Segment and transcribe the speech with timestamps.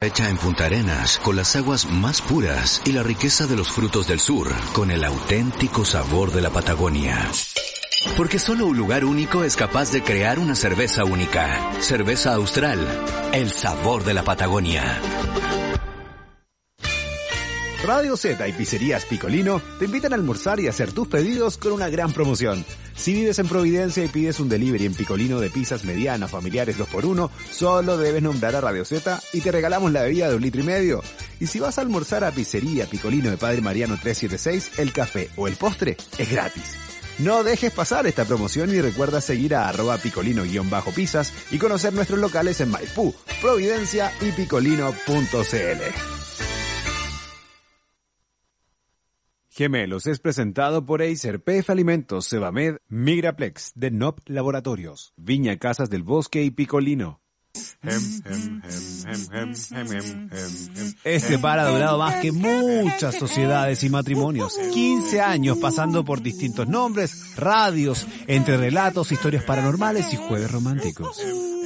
[0.00, 4.06] Hecha en Punta Arenas, con las aguas más puras y la riqueza de los frutos
[4.06, 7.18] del sur, con el auténtico sabor de la Patagonia.
[8.16, 11.72] Porque solo un lugar único es capaz de crear una cerveza única.
[11.80, 12.78] Cerveza Austral,
[13.32, 14.84] el sabor de la Patagonia.
[17.84, 21.88] Radio Z y Pizzerías Picolino te invitan a almorzar y hacer tus pedidos con una
[21.88, 22.64] gran promoción.
[22.96, 27.30] Si vives en Providencia y pides un delivery en Picolino de pizzas medianas, familiares 2x1,
[27.52, 30.64] solo debes nombrar a Radio Z y te regalamos la bebida de un litro y
[30.64, 31.02] medio.
[31.38, 35.46] Y si vas a almorzar a Pizzería Picolino de Padre Mariano 376, el café o
[35.46, 36.64] el postre es gratis.
[37.18, 42.60] No dejes pasar esta promoción y recuerda seguir a arroba picolino-pizzas y conocer nuestros locales
[42.60, 46.17] en Maipú, Providencia y picolino.cl.
[49.58, 56.04] Gemelos es presentado por Acer, PF Alimentos, Sebamed, Migraplex, de NOP Laboratorios, Viña Casas del
[56.04, 57.20] Bosque y Picolino.
[61.02, 64.56] Este par ha durado más que muchas sociedades y matrimonios.
[64.72, 71.20] 15 años pasando por distintos nombres, radios, entre relatos, historias paranormales y jueves románticos.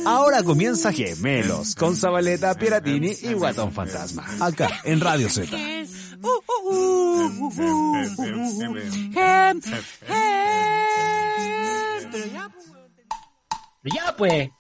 [0.07, 4.25] Ahora comienza Gemelos con Zabaleta, Piratini y Guatón Fantasma.
[4.41, 5.55] Acá en Radio Z.
[13.85, 14.51] ya pues.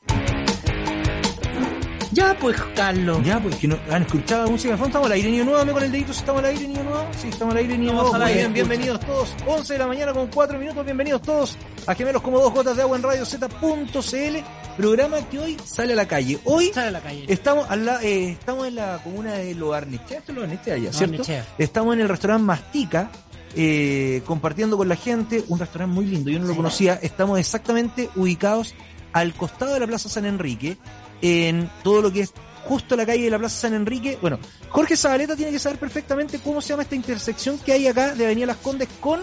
[2.13, 3.25] Ya pues, Carlos.
[3.25, 4.89] Ya pues, que no, han escuchado música de fondo.
[4.89, 5.73] Estamos al aire, niño nuevo.
[5.73, 7.07] Con el dedito estamos al aire, niño nuevo.
[7.17, 8.13] Sí, estamos al aire, niño nuevo.
[8.27, 9.35] Bien, bienvenidos todos.
[9.47, 10.85] 11 de la mañana con 4 minutos.
[10.85, 11.57] Bienvenidos todos
[11.87, 14.37] a Gemelos como dos gotas de agua en Radio Z.cl.
[14.77, 16.39] Programa que hoy sale a la calle.
[16.45, 17.25] Hoy Sale a la calle.
[17.29, 20.19] estamos, al la- eh, estamos en la comuna de Loarnechea.
[20.19, 21.17] Esto es Loarnechea allá, ¿cierto?
[21.19, 21.47] Loarnechea.
[21.59, 23.11] Estamos en el restaurante Mastica.
[23.55, 28.09] eh, compartiendo con la gente un restaurante muy lindo, yo no lo conocía, estamos exactamente
[28.17, 28.75] ubicados
[29.13, 30.79] al costado de la Plaza San Enrique,
[31.21, 32.33] en todo lo que es
[32.65, 34.17] justo la calle de la Plaza San Enrique.
[34.23, 34.39] Bueno,
[34.71, 38.25] Jorge Zabaleta tiene que saber perfectamente cómo se llama esta intersección que hay acá de
[38.25, 39.21] Avenida Las Condes con,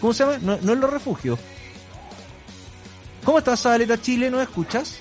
[0.00, 0.38] ¿cómo se llama?
[0.40, 1.38] No, no en los refugios.
[3.26, 4.30] ¿Cómo estás, Zabaleta Chile?
[4.30, 4.96] ¿No escuchas?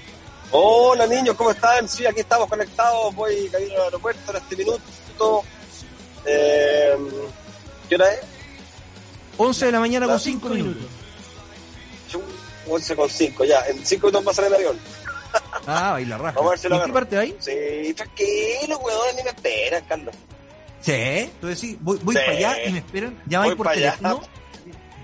[0.51, 1.87] Hola niños, ¿cómo están?
[1.87, 5.43] Sí, aquí estamos conectados, voy camino al aeropuerto en este minuto.
[6.25, 6.95] Eh,
[7.87, 8.19] ¿Qué hora es?
[9.37, 10.83] 11 de la mañana con Las 5 minutos.
[12.09, 12.21] Chu,
[12.67, 14.79] 11 con 5, ya, en 5 minutos sale el avión.
[15.67, 16.35] Ah, ahí la raja.
[16.35, 17.35] Vamos a ver si lo ¿En qué parte ahí?
[17.39, 20.15] Sí, tranquilo, weón, ni me esperan, Carlos.
[20.79, 21.29] Sí.
[21.41, 22.21] Tú decís, voy, voy Sí.
[22.25, 23.21] para allá y me esperan.
[23.25, 23.95] Llamáis Voy por allá.
[23.97, 24.21] teléfono.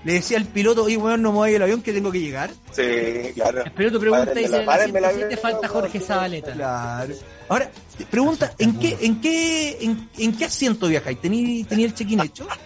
[0.04, 2.50] Le decía al piloto, oye, weón, no me voy el avión que tengo que llegar.
[2.72, 3.64] Sí, claro.
[3.64, 6.52] Espero tu pregunta y la te falta Jorge Zabaleta.
[6.52, 7.14] Claro.
[7.48, 7.70] Ahora,
[8.10, 11.20] pregunta, ¿en qué, en qué, en, en qué asiento viajáis?
[11.20, 12.46] ¿Tení, tení el check-in hecho?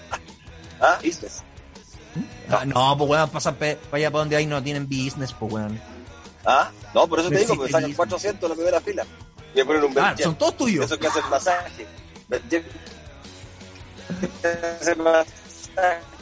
[0.79, 1.43] Ah, business.
[2.51, 5.81] Ah, no, pues weón, pasan para allá para donde hay no tienen business, pues weón.
[6.45, 7.97] Ah, no, por eso te digo, el sacan business.
[7.97, 9.07] 400 en la primera fila.
[9.55, 10.85] Voy a poner un Ah, son todos tuyos.
[10.85, 11.87] Eso que hacen masaje.
[14.81, 15.31] Hacen masaje.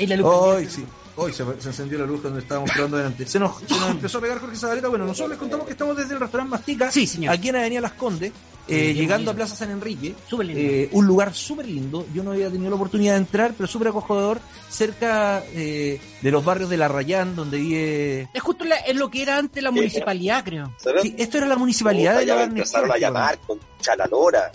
[0.00, 0.84] Y la luz Hoy sí.
[1.16, 3.26] Hoy se, se encendió la luz cuando estábamos probando delante.
[3.26, 4.88] Se nos, se nos empezó a pegar Jorge Zabaleta.
[4.88, 6.90] Bueno, nosotros les contamos que estamos desde el restaurante Mastica.
[6.90, 7.34] Sí, señor.
[7.34, 8.32] Aquí en Avenida Las Condes,
[8.68, 10.14] eh, llegando a Plaza San Enrique.
[10.26, 10.62] Súper lindo.
[10.62, 12.06] Eh, un lugar súper lindo.
[12.14, 14.40] Yo no había tenido la oportunidad de entrar, pero súper acogedor.
[14.70, 18.28] Cerca eh, de los barrios de La Rayán, donde vive.
[18.32, 20.72] Es justo la- es lo que era antes la municipalidad, creo.
[20.78, 21.02] ¿Sabes?
[21.02, 24.50] Sí, esto era la municipalidad Puta, de ya la empezaron a llamar con chalalora.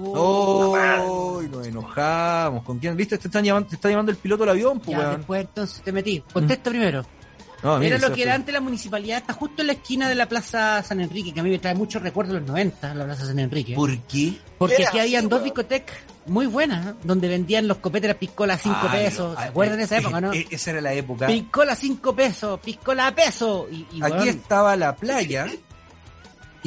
[0.00, 2.64] Oh, nos enojamos.
[2.64, 2.96] ¿Con quién?
[2.96, 3.18] ¿Viste?
[3.18, 5.92] Te, están llamando, te está llamando el piloto del avión, pues, Ya, después entonces te
[5.92, 6.22] metí.
[6.32, 7.04] Contesta primero.
[7.62, 10.14] No, mire, Era lo que era antes la municipalidad, está justo en la esquina de
[10.14, 13.04] la Plaza San Enrique, que a mí me trae muchos recuerdos de los 90, la
[13.04, 13.74] Plaza San Enrique.
[13.74, 14.34] ¿Por qué?
[14.58, 15.96] Porque Era aquí así, habían dos discotecas
[16.26, 16.96] muy buenas, ¿no?
[17.02, 19.36] donde vendían los copetes de la piscola a 5 Ah, pesos.
[19.36, 20.32] ¿Se ah, acuerdan de eh, esa época, no?
[20.32, 21.26] eh, esa era la época.
[21.26, 23.66] Piscola a 5 pesos, piscola a peso.
[23.72, 25.46] Y, y, Aquí weón, estaba la playa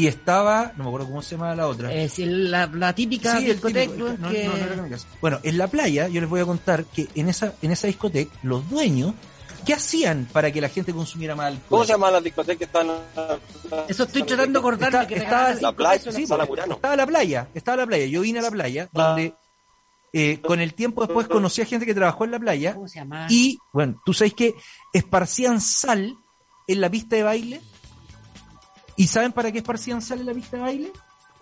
[0.02, 1.94] y estaba, no me acuerdo cómo se llama la otra.
[1.94, 4.46] es el- la, la típica Sí, discoteca típico, weón, no, que...
[4.46, 5.08] no, no era kamikaze.
[5.22, 8.34] Bueno, en la playa yo les voy a contar que en esa en esa discoteca
[8.44, 9.14] los dueños
[9.66, 11.66] ¿qué hacían para que la gente consumiera más alcohol?
[11.70, 12.90] ¿Cómo se llama la discoteca que está en
[13.88, 16.44] Eso estoy tratando de acordarme Está- que estaba- La playa, sí, la-.
[16.74, 18.06] Estaba la playa, estaba la playa.
[18.08, 19.08] Yo vine a la playa Ah.
[19.10, 19.36] donde
[20.14, 23.00] eh, con el tiempo después conocí a gente que trabajó en la playa ¿Cómo se
[23.00, 23.28] llama?
[23.30, 24.56] y bueno, tú sabes que
[24.92, 26.18] esparcían sal
[26.68, 27.62] en la pista de baile.
[28.96, 30.92] ¿Y saben para qué esparcían sal en la pista de baile?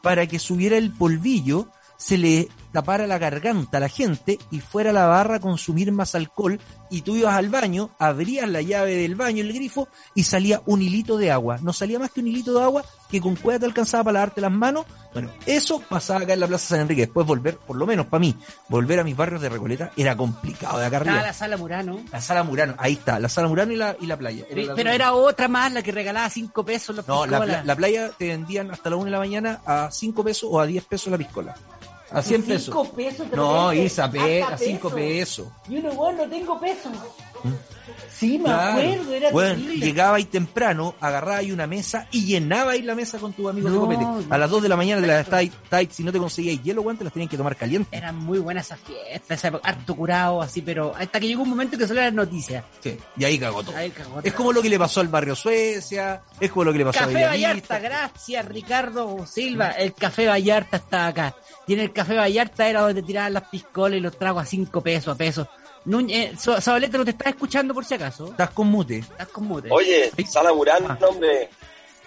[0.01, 4.91] Para que subiera el polvillo, se le tapara la garganta a la gente y fuera
[4.91, 6.59] a la barra a consumir más alcohol
[6.91, 10.81] y tú ibas al baño, abrías la llave del baño, el grifo y salía un
[10.81, 11.57] hilito de agua.
[11.61, 14.41] No salía más que un hilito de agua que con cueva te alcanzaba para lavarte
[14.41, 14.85] las manos.
[15.13, 17.01] Bueno, eso pasaba acá en la Plaza San Enrique.
[17.01, 18.35] Después volver, por lo menos para mí,
[18.67, 21.21] volver a mis barrios de Recoleta era complicado de acá arriba.
[21.21, 21.99] la sala Murano.
[22.11, 24.45] La sala Murano, ahí está, la sala Murano y la, y la playa.
[24.49, 27.63] Era la- Pero era otra más la que regalaba cinco pesos los No, la, pla-
[27.63, 30.65] la playa te vendían hasta la 1 de la mañana a 5 pesos o a
[30.67, 31.55] 10 pesos la piscola.
[32.11, 32.65] A 100 pesos.
[32.65, 33.27] Cinco pesos.
[33.31, 35.47] No, Isa, a 5 pesos.
[35.67, 36.91] Y uno, bueno, no tengo pesos.
[38.11, 38.71] Sí, me Claro.
[38.81, 43.17] acuerdo, era Bueno, llegaba ahí temprano, agarraba ahí una mesa y llenaba ahí la mesa
[43.17, 44.05] con tus amigos de copete.
[44.29, 45.53] A las 2 de la mañana te las estáis-
[45.93, 47.95] si no te conseguíais hielo, guantes, las tenían que tomar caliente.
[47.95, 51.49] Eran muy buenas esas fiestas, esa época, harto curado, así, pero hasta que llegó un
[51.49, 52.65] momento que solo eran noticias.
[52.83, 53.77] Sí, y ahí cagó todo.
[53.77, 56.79] Ahí cagó Es como lo que le pasó al barrio Suecia, es como lo que
[56.79, 57.23] le pasó a Café.
[57.25, 59.69] Vallarta, gracias Ricardo Silva.
[59.71, 61.35] El Café Vallarta está acá.
[61.67, 64.81] Y en el Café Vallarta era donde tiraban las piscolas y los tragos a cinco
[64.81, 65.47] pesos, a pesos.
[65.85, 68.27] Nuñ- eh, So- Zabaleta no te está escuchando por si acaso.
[68.27, 68.99] Estás con mute.
[68.99, 69.69] Estás con mute.
[69.71, 70.97] Oye, Sala Murán, Ah.
[71.07, 71.49] hombre.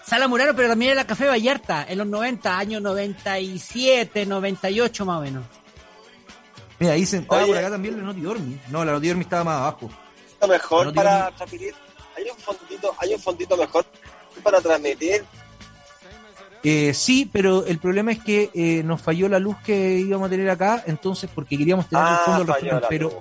[0.04, 5.22] Sala Murano, pero también era Café Vallarta en los 90, años 97, 98 más o
[5.22, 5.44] menos.
[6.78, 7.52] Mira, ahí sentado Oye.
[7.52, 8.58] por acá también la Noti Dormi.
[8.68, 9.90] No, la Noti Dormi estaba más abajo.
[10.40, 11.74] Lo mejor para transmitir.
[12.16, 13.86] Hay un fondito, hay un fondito mejor
[14.42, 15.24] para transmitir.
[16.64, 20.30] Eh, sí, pero el problema es que eh, nos falló la luz que íbamos a
[20.30, 23.14] tener acá, entonces porque queríamos tener el Ah, fondo falló restaurante, la pero, luz.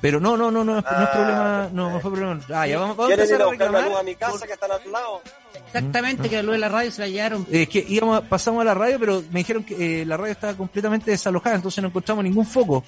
[0.00, 2.40] Pero no, no, no, no, es- no es Ah, problema, no, no fue problema.
[2.54, 4.04] Ah, ya vamos, vamos a ¿Quieren ir empezar a la luz a reclamar.
[4.04, 5.22] mi casa que está al lado?
[5.66, 7.46] Exactamente, que la luz de la radio se la llevaron.
[7.50, 10.54] Es que íbamos, pasamos a la radio, pero me dijeron que eh, la radio estaba
[10.54, 12.84] completamente desalojada, entonces no encontramos ningún foco.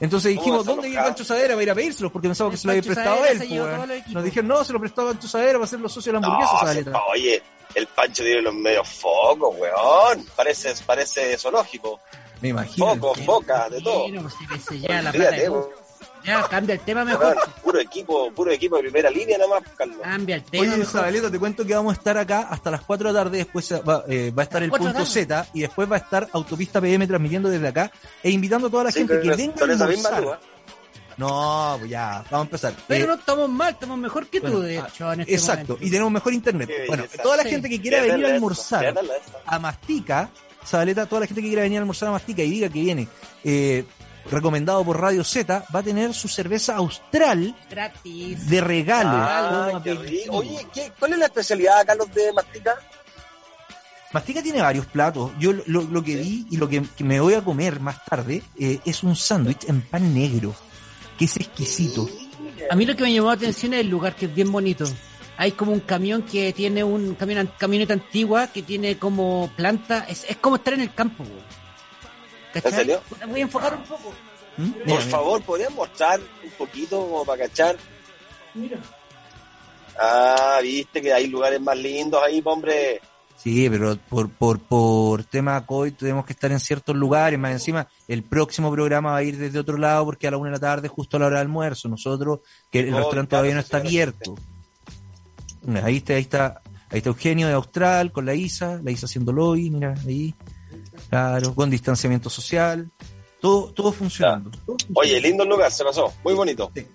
[0.00, 2.12] Entonces ¿Cómo dijimos, ¿dónde vive Pancho Sadera para ir a pedírselo?
[2.12, 3.38] Porque pensamos que se lo había prestado a él.
[3.38, 4.08] pues.
[4.08, 6.26] Nos dijeron, no, se lo prestó a Pancho Sadera para ser los socios de la
[6.26, 7.42] hamburguesa, No, oye,
[7.74, 10.24] el Pancho tiene los medios focos, weón.
[10.36, 12.00] Parece, parece zoológico.
[12.40, 12.86] Me imagino.
[12.96, 14.04] Focos, focas, de todo.
[14.22, 15.66] Pues, sí que se lleva la plata Fíjate, de- weón.
[16.24, 17.36] Ya, cambia el tema mejor.
[17.62, 19.98] Puro equipo, puro equipo de primera línea nomás, Carlos.
[20.02, 20.84] Cambia el tema Oye.
[20.84, 23.72] Zabaleta, te cuento que vamos a estar acá hasta las 4 de la tarde, después
[23.88, 26.28] va, eh, va a estar el ¿Cuatro de punto Z y después va a estar
[26.32, 27.90] Autopista PM transmitiendo desde acá
[28.22, 30.22] e invitando a toda la Sí, gente que venga a almorzar.
[30.24, 30.28] ¿eh?
[31.16, 32.74] No, pues ya, vamos a empezar.
[32.86, 35.34] Pero Eh, no estamos mal, estamos mejor que bueno, tú, de ah, hecho, en este
[35.34, 35.86] Exacto, momento.
[35.86, 36.68] y tenemos mejor internet.
[36.68, 37.50] Qué Bueno, toda la Sí.
[37.50, 38.94] gente que quiera venir a almorzar
[39.46, 40.30] a Mastica,
[40.68, 43.08] Zabaleta, toda la gente que quiera venir a almorzar a Mastica y diga que viene
[43.44, 43.84] eh,
[44.30, 48.48] recomendado por Radio Z, va a tener su cerveza austral Gratis.
[48.48, 49.10] de regalo.
[49.12, 50.26] Ah, qué.
[50.30, 52.74] Oye, ¿qué, ¿cuál es la especialidad, Carlos, de Mastica?
[54.12, 55.32] Mastica tiene varios platos.
[55.38, 58.04] Yo lo, lo- lo que vi y lo que, que me voy a comer más
[58.04, 60.54] tarde eh, es un sándwich en pan negro,
[61.18, 62.08] que es exquisito.
[62.70, 64.84] A mí lo que me llamó la atención es el lugar, que es bien bonito.
[65.38, 70.04] Hay como un camión que tiene un camión, camioneta antigua que tiene como planta.
[70.08, 71.24] Es, es como estar en el campo.
[71.24, 71.42] güey.
[72.52, 72.72] ¿Cachai?
[72.72, 73.00] ¿En serio?
[73.28, 74.12] Voy a enfocar un poco.
[74.56, 74.70] ¿Mm?
[74.70, 75.00] Por mira.
[75.02, 77.76] favor, ¿podrían mostrar un poquito como para cachar?
[78.54, 78.78] Mira.
[80.00, 83.00] Ah, viste que hay lugares más lindos ahí, hombre.
[83.36, 87.38] Sí, pero por, por, por tema COVID tenemos que estar en ciertos lugares.
[87.38, 90.50] Más encima, el próximo programa va a ir desde otro lado porque a la una
[90.50, 91.88] de la tarde, justo a la hora del almuerzo.
[91.88, 92.40] Nosotros,
[92.70, 94.34] que el Oh, restaurante claro, todavía no está abierto.
[95.76, 99.32] Ahí está, ahí está, ahí está Eugenio de Austral con la Isa, la Isa haciendo
[99.32, 100.34] lobby, mira, ahí.
[101.08, 102.90] Claro, con distanciamiento social.
[103.40, 104.50] Todo, todo funcionando.
[104.50, 105.00] todo funcionando.
[105.00, 106.12] Oye, lindo el lugar, se pasó.
[106.24, 106.70] Muy bonito.
[106.74, 106.86] Sí.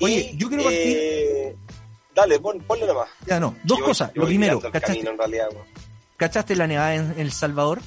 [0.00, 1.56] Oye, Y, yo quiero partir- eh,
[2.14, 3.08] dale, pon, ponle nomás.
[3.26, 4.12] Ya no, dos Yo cosas.
[4.14, 5.64] yo Lo primero, ¿cachaste, camino, en realidad, weón.
[6.18, 7.80] ¿cachaste la nevada en El Salvador?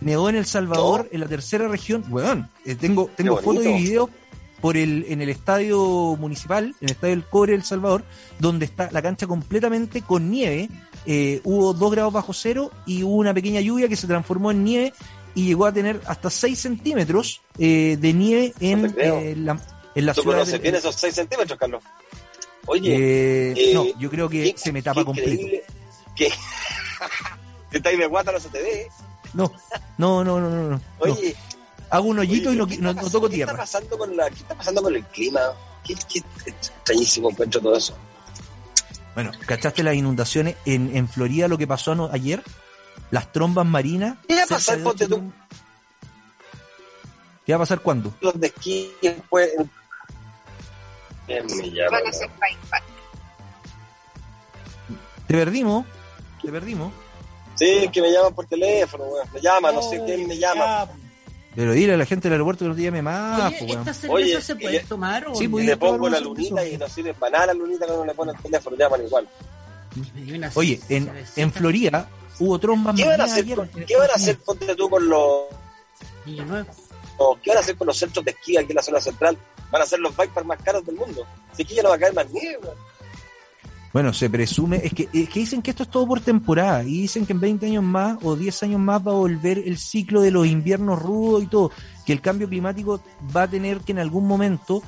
[0.00, 2.04] Nevó en El Salvador, en la tercera región.
[2.08, 4.08] Weón, eh, tengo, tengo fotos y videos
[4.60, 5.78] por el, en el estadio
[6.18, 8.04] municipal, en el estadio del Cobre El Salvador,
[8.38, 10.68] donde está la cancha completamente con nieve.
[11.06, 14.64] Eh, hubo dos grados bajo cero y hubo una pequeña lluvia que se transformó en
[14.64, 14.92] nieve
[15.34, 19.58] y llegó a tener hasta 6 centímetros eh, de nieve en, No eh, la,
[19.94, 20.38] en la Tú ciudad.
[20.38, 21.82] conoces bien esos 6 centímetros, Carlos.
[22.66, 25.42] Oye, Eh, no, yo creo que qué- se me tapa completo.
[26.14, 26.30] que
[27.70, 28.86] te estáis de guata, no se te ve.
[29.32, 29.50] No,
[29.98, 30.68] no, no, no, no.
[30.70, 30.80] no.
[31.90, 33.56] Hago un hoyito oye, y no, ¿qué no, no toco pasando- ¿qué está tierra.
[33.58, 35.40] pasando con la, ¿Qué está pasando con el clima?
[35.84, 37.96] ¿Qué, qué extrañísimo encuentro todo eso?
[39.14, 42.42] Bueno, ¿cachaste las inundaciones en, en Florida lo que pasó ano- ayer?
[43.10, 44.16] Las trombas marinas.
[44.28, 45.32] ¿Qué va a pasar, ponte tú?
[47.44, 48.14] ¿Qué va a pasar cuándo?
[48.20, 49.50] Los de esquí después.
[51.26, 52.10] Van a.
[55.26, 55.86] Te perdimos.
[56.42, 56.92] Te perdimos.
[57.56, 59.28] Sí, que me llaman por teléfono, weón.
[59.32, 60.86] Me llama, no sé quién me llama.
[60.86, 60.88] Ya,
[61.56, 63.48] Pero dile a la gente del aeropuerto que no te llame más.
[63.50, 63.78] Oye, po, weón.
[63.80, 65.50] ¿esta cerveza Oye, se y puede le- tomar o Sí, no?
[65.52, 68.36] pues, le pongo la lunita y no sirve para nada la lunita cuando le ponen
[68.36, 69.28] el teléfono, llaman igual.
[70.54, 74.38] Oye, en, en Florida hubo trombas ¿Qué van a hacer, con- ¿qué van a hacer,
[74.38, 75.44] ponte tú, con los,
[76.24, 79.36] ¿qué van a hacer con los centros de esquí aquí en la zona central?
[79.72, 81.26] Van a ser los bikes más caros del mundo.
[81.56, 82.58] Si aquí ya no va a caer más nieve.
[83.92, 87.02] Bueno, se presume, es que, es que dicen que esto es todo por temporada y
[87.02, 90.20] dicen que en 20 años más o 10 años más va a volver el ciclo
[90.20, 91.72] de los inviernos rudos y todo,
[92.06, 93.02] que el cambio climático
[93.36, 94.80] va a tener que en algún momento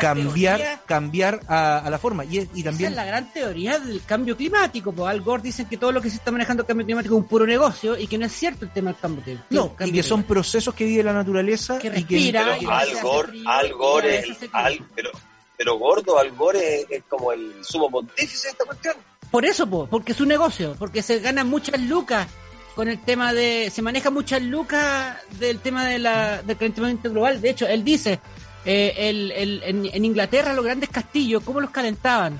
[0.00, 3.78] cambiar teoría- cambiar a, a la forma y, y Esa también es la gran teoría
[3.80, 4.92] del cambio climático.
[4.92, 7.20] Pues Al Gore dicen que todo lo que se está manejando el cambio climático es
[7.22, 9.74] un puro negocio y que no es cierto el tema del cambio climático.
[9.78, 12.44] no y que son procesos que vive la naturaleza Que y que respira.
[12.60, 14.36] Pero y a veces Al Gore, frío, Al Gore el-.
[14.52, 15.10] Al- pero,
[15.56, 18.94] pero gordo, Al Gore es, como el sumo pontífice de esta cuestión.
[19.30, 22.26] Por eso, po, porque es un negocio, porque se ganan muchas lucas
[22.74, 27.40] con el tema de, se maneja muchas lucas del tema de la, del calentamiento global.
[27.40, 28.20] De hecho, él dice,
[28.64, 32.38] eh, el, el- en, Inglaterra los grandes castillos, ¿cómo los calentaban?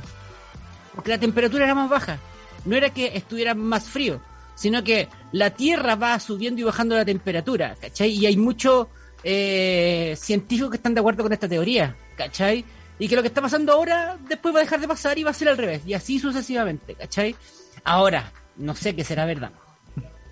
[0.94, 2.18] Porque la temperatura era más baja.
[2.64, 4.20] No era que estuvieran más frío,
[4.54, 8.10] sino que la Tierra va subiendo y bajando la temperatura, ¿cachai?
[8.10, 8.88] Y hay muchos
[9.22, 12.64] eh, científicos que están de acuerdo con esta teoría, ¿cachai?
[12.98, 15.30] Y que lo que está pasando ahora después va a dejar de pasar y va
[15.30, 17.36] a ser al revés, y así sucesivamente, ¿cachai?
[17.84, 19.50] Ahora, no sé qué será verdad.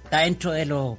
[0.05, 0.97] Está dentro de lo,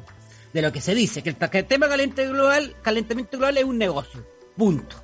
[0.53, 3.63] de lo que se dice, que el, que el tema calentamiento global, calentamiento global es
[3.63, 4.23] un negocio.
[4.55, 4.95] Punto.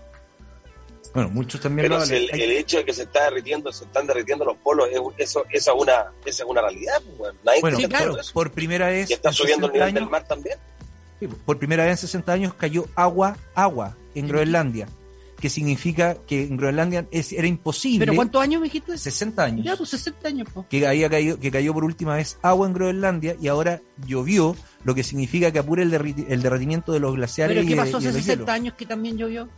[1.14, 3.72] bueno muchos también Pero lo si el, Hay- el hecho de que se está derritiendo,
[3.74, 7.02] se están derritiendo los polos, es un- eso, esa, es una, esa es una realidad.
[7.18, 8.06] pues, bueno Sí, claro.
[8.08, 8.34] por, de eso.
[8.34, 10.58] por primera vez Y está en subiendo el 60 nivel del mar también.
[11.20, 14.88] Sí, por primera vez en 60 años cayó agua, agua en Groenlandia,
[15.42, 18.06] que significa que en Groenlandia es- era imposible.
[18.06, 18.98] ¿Pero cuántos años me dijiste?
[18.98, 19.66] 60 años.
[19.66, 20.66] Ya, pues 60 años, po.
[20.70, 24.94] Que había caído, que cayó por última vez agua en Groenlandia y ahora llovió, lo
[24.96, 28.06] que significa que apura el, el derretimiento de los glaciares ¿Pero y qué pasó hace
[28.08, 28.50] los 60 hielos.
[28.50, 29.50] años que también llovió?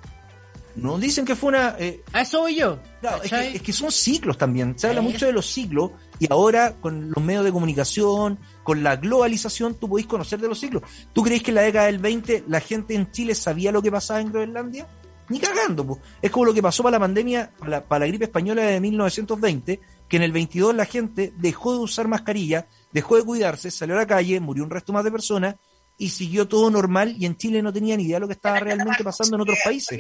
[0.76, 1.76] No dicen que fue una.
[1.78, 2.80] eh, A eso voy yo.
[3.00, 3.52] claro, es, ¿cachai?
[3.52, 4.74] que, es que son ciclos también.
[4.80, 5.04] Se habla Eh.
[5.04, 9.88] mucho de los ciclos y ahora con los medios de comunicación, con la globalización, tú
[9.88, 10.82] podéis conocer de los ciclos.
[11.14, 13.92] ¿Tú crees que en la década del 20 la gente en Chile sabía lo que
[13.92, 14.88] pasaba en Groenlandia?
[15.30, 16.00] Ni cagando, pues.
[16.22, 18.80] Es como lo que pasó para la pandemia, para la, para la gripe española de
[18.80, 23.96] 1920, que en el 22 la gente dejó de usar mascarilla, dejó de cuidarse, salió
[23.96, 25.56] a la calle, murió un resto más de personas
[25.98, 28.60] y siguió todo normal y en Chile no tenía ni idea de lo que estaba
[28.60, 29.98] realmente pasando en otros países.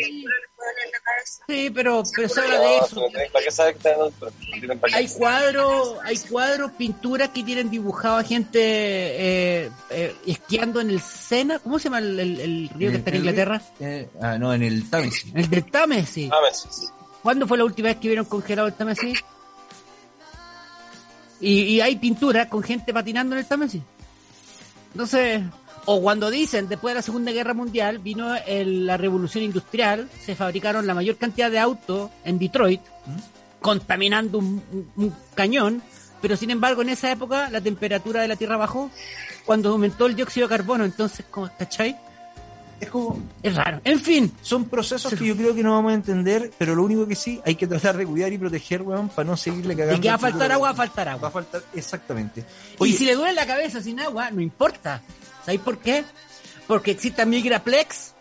[1.47, 3.07] Sí, pero, pero se habla de eso.
[4.93, 10.99] Hay cuadros, hay cuadros, pinturas que tienen dibujado a gente eh, eh, esquiando en el
[10.99, 11.59] Sena.
[11.59, 13.61] ¿Cómo se llama el, el- el río que está en Inglaterra?
[13.79, 15.31] Eh, ah, no, en el Támesis.
[15.33, 16.29] El del Támesis.
[16.33, 16.39] Ah.
[17.21, 19.23] ¿Cuándo fue la última vez que vieron congelado el Támesis?
[21.39, 23.81] Y, y hay pinturas con gente patinando en el Támesis.
[24.93, 25.41] Entonces,
[25.85, 30.35] o cuando dicen, después de la Segunda Guerra Mundial, vino el- la revolución industrial, se
[30.35, 32.81] fabricaron la mayor cantidad de autos en Detroit,
[33.61, 35.81] contaminando un, un- un cañón,
[36.21, 38.91] pero sin embargo en esa época la temperatura de la Tierra bajó
[39.45, 41.95] cuando aumentó el dióxido de carbono, entonces, ¿cómo- ¿cachai?
[42.79, 43.79] Es como, Es raro.
[43.85, 47.07] En fin, son procesos que yo creo que no vamos a entender, pero lo único
[47.07, 49.95] que sí, hay que tratar de cuidar y proteger, weón, para no seguirle cagando.
[49.95, 51.31] de que va a faltar agua, va a faltar Va a agua.
[51.31, 52.43] faltar, exactamente.
[52.81, 55.01] y si le duele la cabeza sin agua, no importa.
[55.45, 56.03] ¿Sabéis por qué?
[56.67, 58.13] Porque existe Migraplex,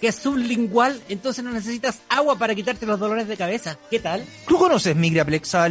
[0.00, 3.78] que es sublingual, entonces no necesitas agua para quitarte los dolores de cabeza.
[3.90, 4.24] ¿Qué tal?
[4.46, 5.50] ¿Tú conoces Migraplex?
[5.52, 5.70] Por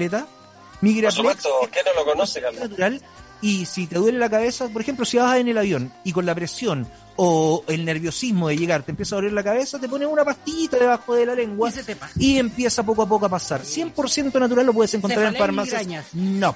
[0.81, 2.61] Migraplex supuesto, ¿quién no lo conoce, Carlos?
[2.61, 3.01] natural
[3.41, 6.25] y si te duele la cabeza, por ejemplo, si vas en el avión y con
[6.25, 10.07] la presión o el nerviosismo de llegar te empieza a doler la cabeza, te pones
[10.07, 12.13] una pastillita debajo de la lengua Y se te pasa.
[12.17, 13.61] y empieza poco a poco a pasar.
[13.61, 16.13] 100% natural lo puedes encontrar en farmacias.
[16.13, 16.55] No.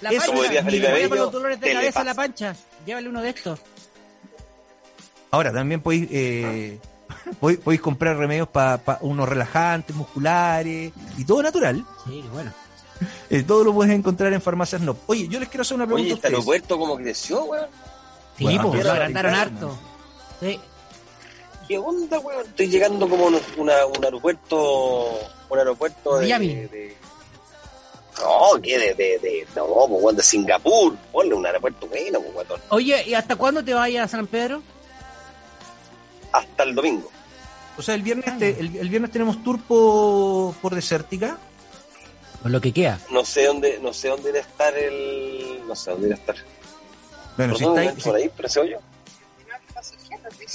[0.00, 2.54] La Eso pancha, Felipe buena para Bello, los dolores de cabeza a la pancha.
[2.84, 3.60] Llévale uno de estos.
[5.30, 6.78] Ahora también podéis, eh,
[7.40, 11.84] podéis, podéis comprar remedios para unos relajantes musculares y todo natural.
[12.06, 12.52] Sí, bueno.
[13.28, 14.96] Eh, todo lo puedes encontrar en farmacias no.
[15.06, 17.66] Oye, yo les quiero hacer una pregunta Oye, este aeropuerto como creció, weón.
[18.38, 19.78] Sí, Bueno, pues, lo agrandaron harto.
[20.40, 20.60] Sí.
[21.68, 22.46] ¿Qué onda, weón?
[22.46, 26.26] Estoy llegando como un, una- un aeropuerto, un aeropuerto de...
[26.26, 26.54] Miami.
[26.54, 26.96] de-
[28.18, 29.66] no, que de, de, de, no,
[30.00, 30.96] pues, de Singapur.
[31.12, 32.60] Ponle un aeropuerto bueno, pues.
[32.70, 34.62] Oye, ¿y hasta cuándo te vayas a San Pedro?
[36.32, 37.10] Hasta el domingo.
[37.78, 41.36] O sea, el viernes, te- el, el viernes tenemos tour por, por Desértica.
[42.42, 42.98] Por lo que queda.
[43.10, 46.18] No sé dónde, no sé dónde irá a estar el, no sé dónde irá a
[46.20, 46.36] estar.
[47.36, 48.78] Bueno, ¿Por si dónde estáis, por ahí, pero hoyo.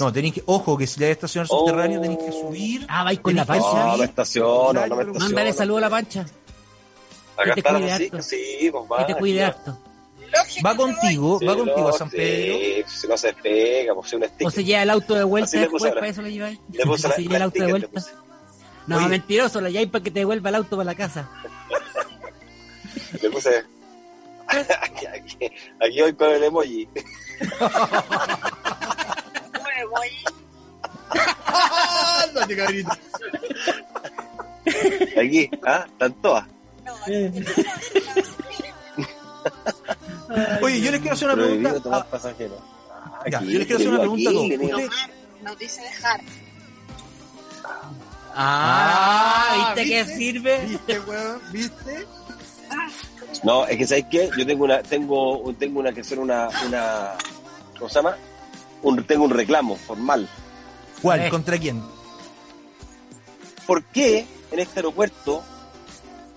[0.00, 1.60] no, tenéis que, ojo, que si la estación Oh.
[1.60, 2.86] subterráneo tenéis que subir.
[2.88, 3.84] Ah, vais con la pancha.
[3.86, 5.24] No, me estaciono, no me Mándale estaciono.
[5.26, 6.26] Mándale saludo a la pancha.
[7.36, 8.28] Acá que te está la cuide música, harto.
[8.28, 9.06] sí, pues va.
[9.06, 9.78] Que te cuide harto.
[10.64, 12.88] Va contigo, Sí, va contigo a San sí, Pedro.
[12.88, 14.46] si no se despega, pues es un sticker.
[14.46, 16.58] O se lleva el auto de vuelta Así después, para eso lo lleváis.
[16.72, 18.02] Le puse O la- se lleva la el auto de vuelta.
[18.86, 19.08] No, Oye.
[19.08, 21.28] mentiroso, lo lleváis para que te devuelva el auto para la casa.
[23.20, 23.62] Le puse.
[24.48, 25.36] aquí, aquí,
[25.80, 26.88] aquí voy con el emoji.
[32.24, 32.90] Ándate, cabrito.
[35.20, 35.84] Aquí, ¿ah?
[35.88, 36.46] Están todas.
[40.62, 41.80] Oye, yo les quiero hacer una pregunta.
[41.80, 42.58] tomar a- pasajeros.
[43.30, 44.90] ya, Aquí, yo les quiero hacer una pregunta a todos.
[45.42, 46.20] Nos dice dejar.
[48.34, 50.10] Ah, ¿viste, ¿viste?
[50.10, 50.66] que sirve?
[50.66, 51.40] ¿Viste, weón?
[51.52, 52.06] ¿Viste?
[53.42, 54.30] No, es que ¿sabes qué?
[54.38, 57.10] Yo tengo una, tengo, tengo una que hacer una, una,
[57.78, 58.16] ¿cómo se llama?
[58.82, 60.28] Un, tengo un reclamo formal.
[61.02, 61.20] ¿Cuál?
[61.24, 61.28] Eh.
[61.28, 61.82] ¿Contra quién?
[63.66, 65.42] ¿Por qué en este aeropuerto,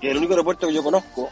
[0.05, 1.29] que es el único aeropuerto que yo conozco,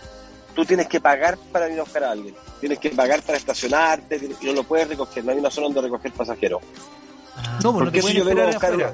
[0.55, 2.35] tú tienes que pagar para ir a buscar a alguien?
[2.59, 5.67] Tienes que pagar para estacionarte tienes- y no lo puedes recoger, no hay una zona
[5.67, 6.61] donde recoger pasajeros.
[6.63, 8.93] No, pues no ¿Por te qué si yo vengo a buscar una,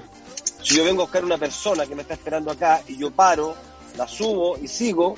[0.64, 3.56] si yo vengo a buscar una persona que me está esperando acá y yo paro,
[3.98, 5.16] la subo y sigo,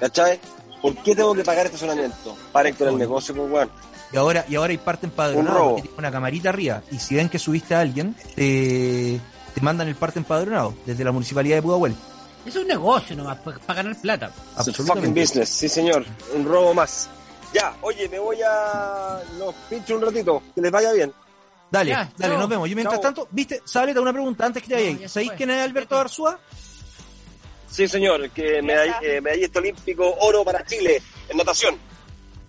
[0.00, 0.40] ¿cachai?
[0.80, 2.36] ¿Por qué tengo que pagar estacionamiento?
[2.52, 3.70] Paren con el negocio, pues, weón.
[4.12, 6.82] Y ahora, y ahora hay parte empadronada Un porque una camarita arriba.
[6.90, 9.20] Y si ven que subiste a alguien, te,
[9.54, 11.94] te mandan el parte empadronado desde la municipalidad de Pudahuel.
[12.46, 14.30] Es un negocio nomás, para ganar plata.
[14.58, 16.04] It's a fucking business, sí señor.
[16.34, 17.08] Un robo más.
[17.52, 20.42] Ya, oye, me voy a los pincho un ratito.
[20.54, 21.12] Que les vaya bien.
[21.70, 22.40] Dale, Ya, dale, chao.
[22.40, 22.68] nos vemos.
[22.68, 23.02] Yo mientras Chao.
[23.02, 25.62] tanto, viste, Sabreta, una pregunta antes que te No, vaya ya se ¿Sabéis quién es
[25.62, 26.38] Alberto Arzúa?
[27.70, 31.76] Sí, señor, que medall- eh, medallista olímpico oro para Chile en natación.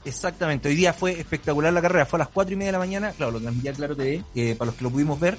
[0.06, 2.80] Exactamente, hoy día fue espectacular la carrera, fue a las cuatro y media de la
[2.80, 5.38] mañana, claro, lo transmitía Claro TV, eh, para los que lo pudimos ver,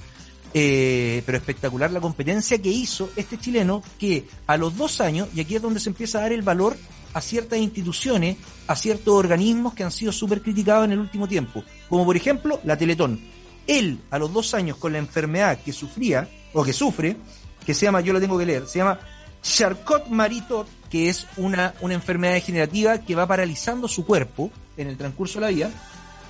[0.53, 5.41] eh, pero espectacular la competencia que hizo este chileno que a los dos años, y
[5.41, 6.77] aquí es donde se empieza a dar el valor
[7.13, 11.65] a ciertas instituciones, a ciertos organismos que han sido súper criticados en el último tiempo,
[11.89, 13.21] como por ejemplo la Teletón.
[13.67, 17.17] Él, a los dos años, con la enfermedad que sufría, o que sufre,
[17.65, 18.99] que se llama, yo la tengo que leer, se llama
[19.43, 24.97] Charcot Maritot, que es una, una enfermedad degenerativa que va paralizando su cuerpo en el
[24.97, 25.71] transcurso de la vida.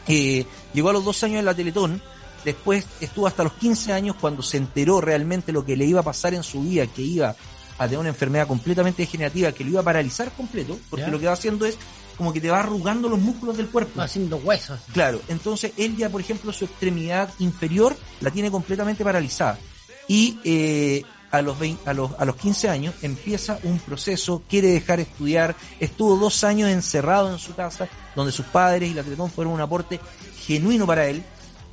[0.07, 2.03] Eh, llegó a los dos años en la Teletón,
[2.45, 6.05] después estuvo hasta los 15 años cuando se enteró realmente lo que le iba a
[6.05, 7.35] pasar en su vida, que iba
[7.79, 11.11] a tener una enfermedad completamente degenerativa que lo iba a paralizar completo, porque Ya.
[11.11, 11.76] lo que va haciendo es
[12.19, 13.99] como que te va arrugando los músculos del cuerpo.
[13.99, 14.79] Va haciendo huesos.
[14.93, 19.59] Claro, entonces él ya, por ejemplo, su extremidad inferior la tiene completamente paralizada.
[20.07, 24.69] Y eh, a, los 20 a, los, a los 15 años empieza un proceso, quiere
[24.69, 29.31] dejar estudiar, estuvo dos años encerrado en su casa, donde sus padres y la Teletón
[29.31, 29.99] fueron un aporte
[30.45, 31.23] genuino para él,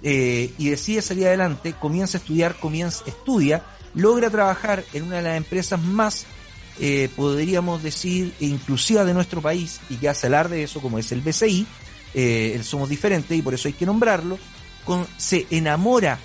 [0.03, 5.21] eh, y decide salir adelante, comienza a estudiar, comienza, estudia, logra trabajar en una de
[5.23, 6.25] las empresas más
[6.79, 11.12] eh, podríamos decir, inclusiva de nuestro país y que hace alarde de eso, como es
[11.12, 11.65] el BCI,
[12.13, 14.38] eh, el Somos Diferentes y por eso hay que nombrarlo,
[14.86, 16.19] con, se enamora,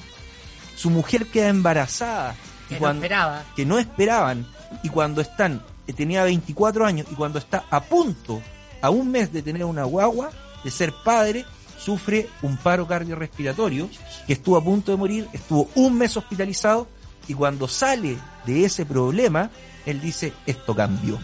[0.76, 2.34] su mujer queda embarazada,
[2.66, 3.44] y Que no cuando- esperaba.
[3.56, 4.46] que no esperaban,
[4.82, 8.42] y cuando están, eh, tenía 24 años, y cuando está a punto,
[8.82, 10.30] a un mes de tener una guagua,
[10.62, 11.46] de ser padre,
[11.82, 13.88] sufre un paro cardiorrespiratorio,
[14.26, 16.86] que estuvo a punto de morir, estuvo un mes hospitalizado,
[17.28, 19.50] y cuando sale de ese problema,
[19.86, 21.18] él dice, esto cambió.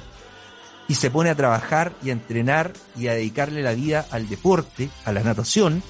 [0.88, 4.88] Y se pone a trabajar y a entrenar y a dedicarle la vida al deporte,
[5.04, 5.82] a la natación,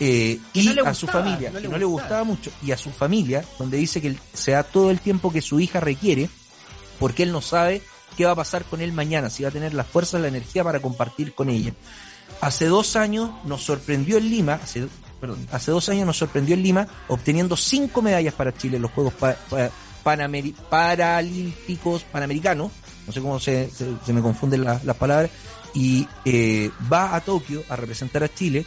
[0.00, 2.24] eh, y no a su familia, no que no le gustaba.
[2.24, 5.60] mucho, y a su familia, donde dice que se da todo el tiempo que su
[5.60, 6.28] hija requiere,
[6.98, 7.82] porque él no sabe
[8.16, 10.64] qué va a pasar con él mañana, si va a tener la fuerza, la energía
[10.64, 11.72] para compartir con ella.
[12.40, 14.86] Hace dos años nos sorprendió en Lima, hace,
[15.20, 18.90] perdón, hace dos años nos sorprendió en Lima obteniendo cinco medallas para Chile en los
[18.92, 19.14] Juegos
[20.70, 22.70] Paralímpicos Panamericanos,
[23.06, 25.30] no sé cómo se, se, me confunden la- las palabras,
[25.74, 28.64] y eh, va a Tokio a representar a Chile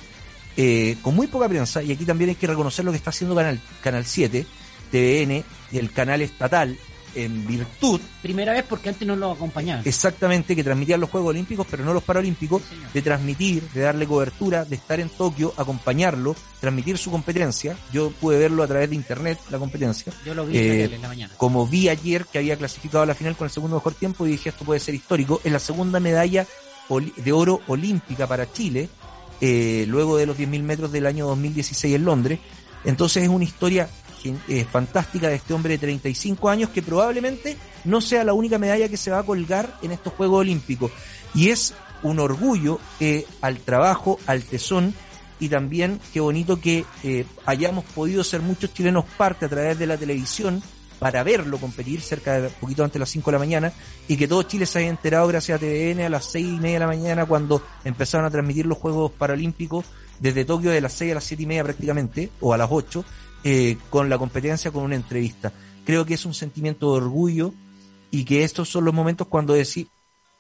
[0.58, 3.36] eh, con muy poca prensa, y aquí también hay que reconocer lo que está haciendo
[3.36, 4.46] Canal, Canal 7,
[4.92, 6.78] TVN, el canal estatal,
[7.24, 9.84] en virtud Primera vez porque antes no lo acompañaban.
[9.86, 14.06] exactamente que transmitían los Juegos Olímpicos, pero no los Paralímpicos, Sí, de transmitir, de darle
[14.08, 17.78] cobertura, de estar en Tokio, acompañarlo, transmitir su competencia.
[17.94, 20.12] Yo pude verlo a través de internet, la competencia.
[20.26, 21.34] Yo lo vi Eh, en la mañana.
[21.38, 24.32] Como vi ayer que había clasificado a la final con el segundo mejor tiempo y
[24.32, 26.46] dije esto puede ser histórico, es la segunda medalla
[27.18, 28.90] de oro olímpica para Chile,
[29.42, 32.40] eh, luego de los 10.000 metros del año 2016 en Londres.
[32.86, 33.90] Entonces es una historia
[34.26, 38.90] eh, fantástica de este hombre de 35 años que probablemente no sea la única medalla
[38.90, 40.92] que se va a colgar en estos Juegos Olímpicos.
[41.34, 44.94] Y es un orgullo eh, al trabajo, al tesón
[45.40, 49.88] y también qué bonito que eh, hayamos podido ser muchos chilenos parte a través de
[49.88, 50.62] la televisión
[51.00, 53.74] para verlo competir cerca de poquito antes de las 5 de la mañana
[54.08, 56.74] y que todo Chile se haya enterado gracias a TVN a las 6 y media
[56.74, 59.86] de la mañana cuando empezaron a transmitir los Juegos Paralímpicos
[60.20, 63.06] desde Tokio de las 6 a las 7 y media prácticamente o a las 8
[63.50, 65.54] eh, con la competencia con una entrevista.
[65.86, 67.54] Creo que es un sentimiento de orgullo
[68.12, 69.88] y que estos son los momentos cuando decir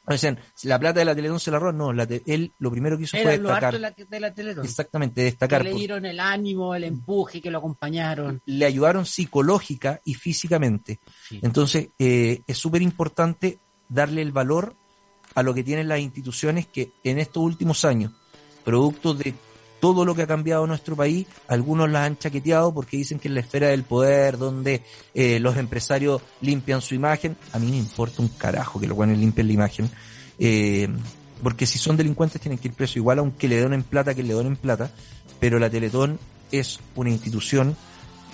[0.09, 1.73] Dicen, la plata de la Teletón se la robó.
[1.73, 3.95] No, la él lo primero que hizo Era fue lo harto destacar.
[3.95, 4.65] de la, de la Teletón.
[4.65, 5.63] Exactamente, Que destacar.
[5.65, 8.41] le dieron el ánimo, el empuje, que lo acompañaron.
[8.45, 10.99] le ayudaron psicológica y físicamente.
[11.27, 11.39] Sí.
[11.43, 14.75] Entonces, eh, es súper importante darle el valor
[15.35, 18.13] a lo que tienen las instituciones que en estos últimos años,
[18.63, 19.33] producto de
[19.79, 23.33] todo lo que ha cambiado nuestro país, algunos las han chaqueteado porque dicen que es
[23.33, 27.37] la esfera del poder, donde eh, los empresarios limpian su imagen.
[27.53, 29.89] A mí me importa un carajo que los buenos limpien la imagen.
[30.39, 30.87] Eh,
[31.41, 34.33] porque si son delincuentes tienen que ir presos igual aunque le donen plata que le
[34.33, 34.91] donen plata,
[35.39, 36.19] pero la Teletón
[36.51, 37.75] es una institución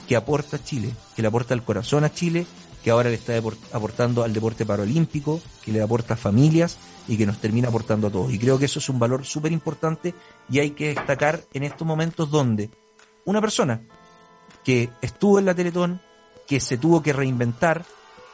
[0.07, 2.45] que aporta a Chile, que le aporta el corazón a Chile,
[2.83, 3.33] que ahora le está
[3.71, 6.77] aportando al deporte paralímpico, que le aporta a familias
[7.07, 8.33] y que nos termina aportando a todos.
[8.33, 10.13] Y creo que eso es un valor súper importante
[10.49, 12.69] y hay que destacar en estos momentos donde
[13.25, 13.81] una persona
[14.63, 16.01] que estuvo en la Teletón,
[16.47, 17.85] que se tuvo que reinventar,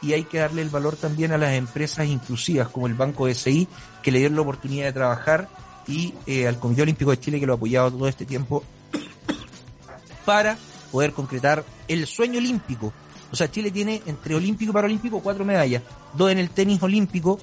[0.02, 3.68] y hay que darle el valor también a las empresas inclusivas como el Banco SI,
[4.02, 5.50] que le dieron la oportunidad de trabajar,
[5.88, 8.64] y eh, al Comité Olímpico de Chile, que lo ha apoyado todo este tiempo,
[10.26, 10.58] para
[10.92, 12.94] poder concretar el sueño olímpico.
[13.32, 17.40] O sea, Chile tiene entre olímpico y paralímpico cuatro medallas, dos en el tenis olímpico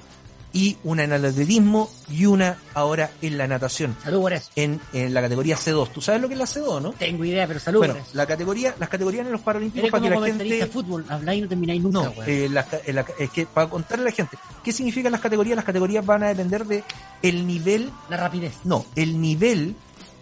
[0.57, 4.49] y una en el atletismo y una ahora en la natación, Salud por eso.
[4.55, 5.91] en, en la categoría C2.
[5.93, 6.91] ¿Tú sabes lo que es la C2, no?
[6.93, 8.11] Tengo idea, pero salud Bueno, por eso.
[8.13, 11.47] la categoría, las categorías en los paralímpicos para que la gente fútbol, habláis y no
[11.49, 15.11] termináis nunca, no, eh, eh, la- es que para contarle a la gente, ¿qué significan
[15.11, 15.55] las categorías?
[15.55, 16.83] Las categorías van a depender de
[17.21, 19.75] el nivel, La rapidez no, el nivel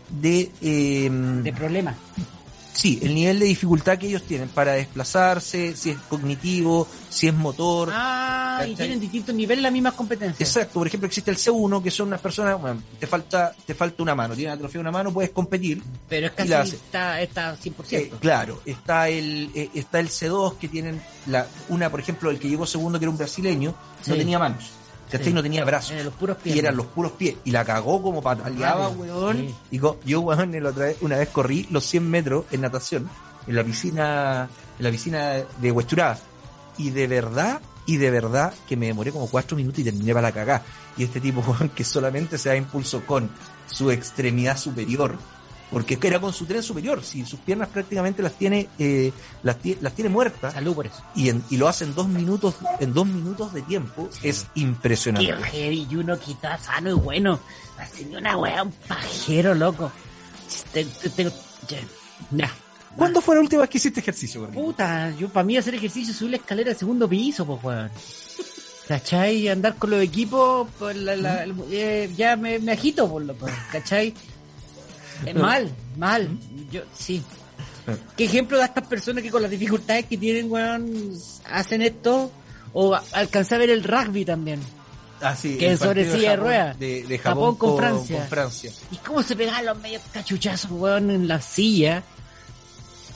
[0.10, 1.96] de, eh, de problemas.
[2.76, 7.34] Sí, el nivel de dificultad que ellos tienen para desplazarse, si es cognitivo, si es
[7.34, 7.90] motor.
[7.92, 10.48] Ah, y tienen distintos niveles las mismas competencias.
[10.48, 14.04] Exacto, por ejemplo existe el C1, que son unas personas, bueno, te falta, te falta
[14.04, 15.82] una mano, tienes atrofia de una mano, puedes competir.
[16.08, 17.74] Pero es casi la está, está 100%.
[17.92, 22.40] Eh, claro, está el, eh, está el C2 que tienen la, una, por ejemplo, el
[22.40, 23.74] que llegó segundo, que era un brasileño,
[24.06, 24.72] no tenía manos,
[25.18, 25.28] ¿cachai?
[25.28, 25.34] Sí.
[25.34, 26.04] No tenía brazos.
[26.04, 26.56] Los puros pies.
[26.56, 27.36] y eran los puros pies.
[27.44, 29.38] Y la cagó como pataleaba, Rápido, weón.
[29.38, 29.56] sí.
[29.72, 33.10] Y yo, weón, el otra vez, una vez corrí los 100 metros en natación,
[33.48, 36.18] en la piscina, en la piscina de Huechurá.
[36.78, 40.28] Y de verdad, y de verdad que me demoré como cuatro minutos y terminé para
[40.30, 40.62] la cagá.
[40.98, 43.30] Y este tipo, weón, que solamente se da impulso con
[43.68, 45.18] su extremidad superior.
[45.76, 49.12] Porque era con su tren superior, si sus piernas prácticamente las tiene, eh,
[49.44, 51.04] las, las tiene muertas Salud por eso.
[51.16, 55.28] y, en- y lo hace en dos minutos, en dos minutos de tiempo, es impresionante.
[55.36, 57.40] Qué heavy, y uno está sano y bueno.
[57.78, 59.92] Haciendo una weá, un pajero, loco.
[60.72, 61.32] Te- te- te-.
[62.32, 62.50] Ya.
[62.96, 64.62] ¿Cuándo fue la última vez que hiciste ejercicio, gordito?
[64.64, 67.92] Puta, yo para mí hacer ejercicio es subir la escalera al segundo piso, pues weón.
[68.88, 69.48] ¿Cachai?
[69.50, 73.34] Andar con los equipos, pues, la- la- el- eh, ya me, me agito por lo
[73.36, 74.14] pues, ¿cachai?
[75.26, 76.30] Eh, mal, mal.
[76.72, 77.24] Yo, sí.
[78.18, 81.14] ¿Qué ejemplo da estas personas que con las dificultades que tienen, weón,
[81.46, 82.32] hacen esto?
[82.74, 84.60] O alcanzar a ver el rugby también.
[85.22, 86.80] Ah, sí, que sobre silla de ruedas.
[86.80, 88.18] De, de Japón Japón, con con, Francia.
[88.20, 88.72] con Francia.
[88.92, 92.04] ¿Y cómo se pegaban los medios cachuchazos, weón, en la silla?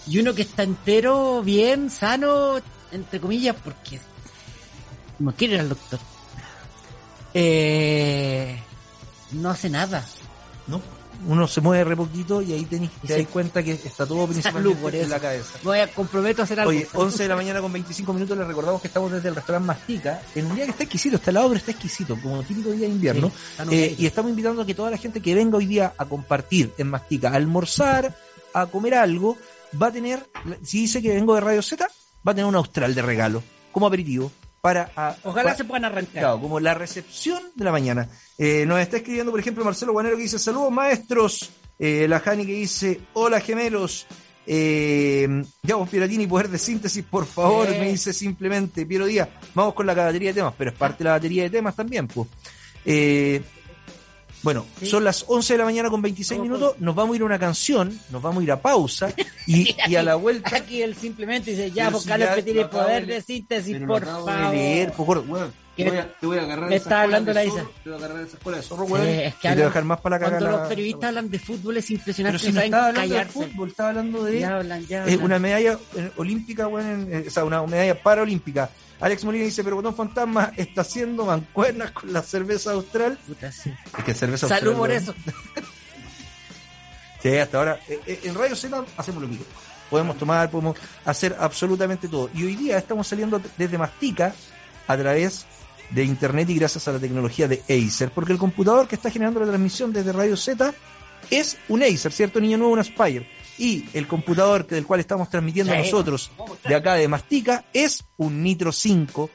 [0.08, 2.56] Y uno que está entero, bien, sano,
[2.92, 4.00] entre comillas, porque
[5.20, 6.00] no quiere ir al doctor.
[7.34, 8.58] Eh,
[9.32, 10.06] no hace nada.
[10.70, 10.82] ¿no?
[11.28, 14.06] Uno se mueve re poquito y ahí tenés, Y te se- das cuenta que está
[14.06, 15.60] todo Salud principalmente por en la cabeza.
[15.64, 16.70] Voy a comprometo a hacer algo.
[16.72, 19.68] Oye, 11 de la mañana con 25 minutos les recordamos que estamos desde el restaurante
[19.68, 22.88] Mastica, en un día que está exquisito, está helado, pero está exquisito, como típico día
[22.88, 23.30] de invierno.
[23.58, 26.06] Sí, Eh, y estamos invitando a que toda la gente que venga hoy día a
[26.06, 28.16] compartir en Mastica, a almorzar,
[28.54, 29.38] a comer algo,
[29.82, 30.26] va a tener,
[30.64, 31.86] si dice que vengo de Radio Z,
[32.28, 34.92] va a tener un austral de regalo, como aperitivo, para...
[34.96, 36.22] a- Ojalá se puedan arrancar.
[36.22, 38.10] Claro, como la recepción de la mañana.
[38.38, 41.50] Eh, nos está escribiendo, por ejemplo, Marcelo Guanero que dice, saludos maestros.
[41.78, 44.06] Eh, la Jani que dice, hola gemelos.
[44.52, 45.28] Eh,
[45.62, 47.76] ya vos, Piratini, poder de síntesis, por favor, Sí.
[47.80, 49.30] me dice simplemente Piero Díaz.
[49.54, 52.08] Vamos con la batería de temas, pero es parte de la batería de temas también,
[52.08, 52.28] pues.
[52.86, 53.42] Eh,
[54.44, 54.86] bueno, Sí.
[54.88, 57.26] son las 11 de la mañana con 26 Vamos minutos, nos vamos a ir a
[57.26, 59.14] una canción, nos vamos a ir a pausa
[59.46, 60.56] y, y a la vuelta...
[60.56, 64.32] Aquí él simplemente dice, ya, Carlos ya que tiene poder de- de síntesis, por favor.
[64.32, 65.52] de leer, gordo, weón.
[65.52, 65.60] ¿Qué?
[65.84, 67.66] Te voy a, te voy a agarrar Me está hablando de la Isa.
[67.84, 69.08] Te voy a agarrar esa escuela de zorro, Sí, weón.
[69.08, 71.30] es que y te voy a hablan- dejar más para la Cuando los periodistas hablan
[71.30, 74.56] de fútbol es Pero impresionante, si no estaba hablando de fútbol, estaba hablando de Ya
[74.58, 75.22] hablan, ya eh, hablan.
[75.22, 78.70] una medalla eh, olímpica, weón, en- eh, o sea, una medalla paraolímpica.
[79.02, 83.18] Alex Molina dice, pero Botón Fantasma está haciendo mancuernas con la cerveza austral.
[83.26, 83.72] Puta, sí.
[83.98, 85.14] Es que cerveza Salud austral, por eso.
[87.22, 87.80] Sí, hasta ahora.
[87.88, 89.46] eh, eh, en Radio Z hacemos lo mismo.
[89.90, 92.30] Podemos tomar, podemos hacer absolutamente todo.
[92.34, 94.34] Y hoy día estamos saliendo desde Mastica
[94.88, 95.46] a través
[95.90, 99.40] de internet y gracias a la tecnología de Acer, porque el computador que está generando
[99.40, 100.74] la transmisión desde Radio Z
[101.32, 102.40] es un Acer, ¿cierto?
[102.40, 103.28] Niño nuevo, un Aspire.
[103.58, 105.80] Y el computador que- del cual estamos transmitiendo Sí.
[105.80, 106.32] nosotros
[106.68, 109.30] de acá de Mastica es un Nitro 5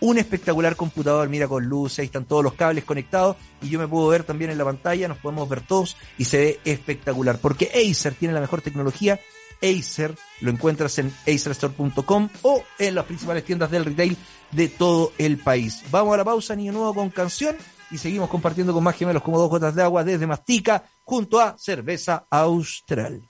[0.00, 3.88] un espectacular computador, mira con luces, ahí están todos los cables conectados y yo me
[3.88, 7.70] puedo ver también en la pantalla, nos podemos ver todos y se ve espectacular porque
[7.90, 9.18] Acer tiene la mejor tecnología.
[9.62, 14.16] Acer lo encuentras en acerstore.com o en las principales tiendas del retail
[14.50, 15.82] de todo el país.
[15.90, 17.56] Vamos a la pausa, niño nuevo con canción
[17.90, 21.56] y seguimos compartiendo con más gemelos como dos gotas de agua desde Mastica junto a
[21.58, 23.22] Cerveza Austral.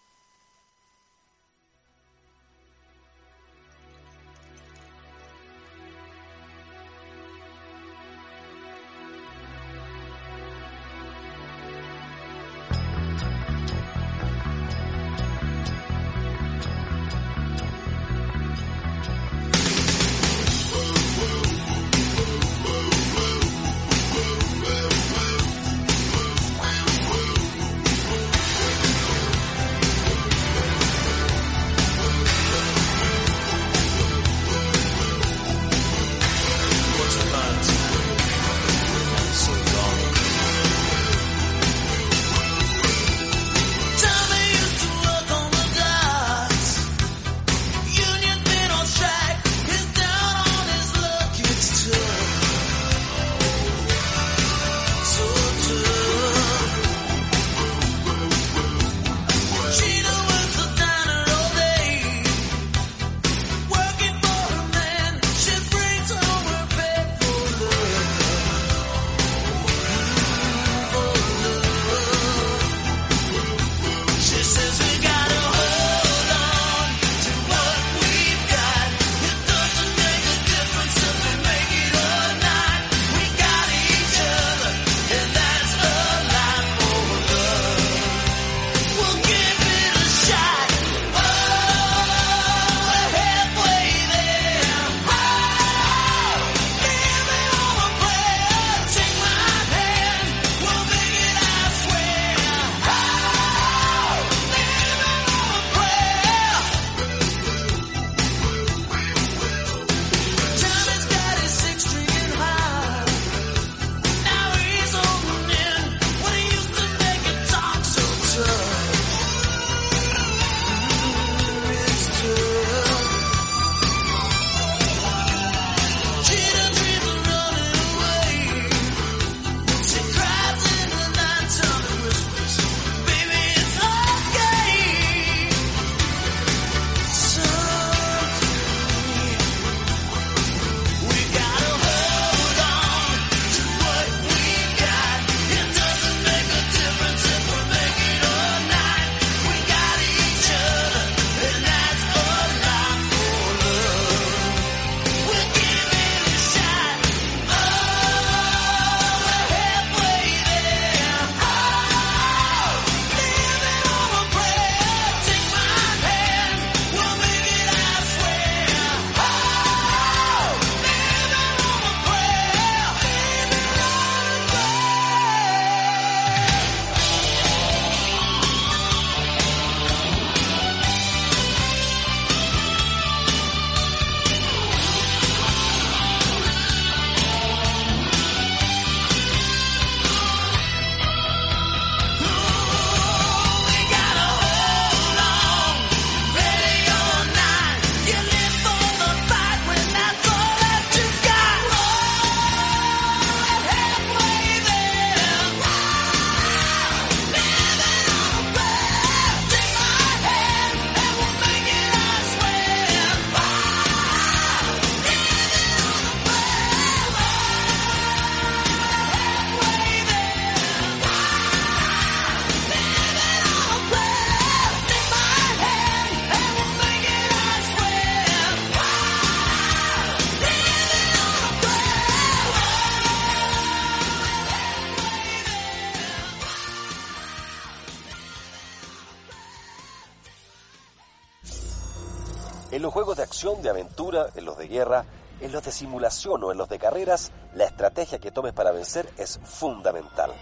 [243.44, 245.04] De aventura, en los de guerra,
[245.40, 249.06] en los de simulación o en los de carreras, la estrategia que tomes para vencer
[249.18, 250.32] es fundamental.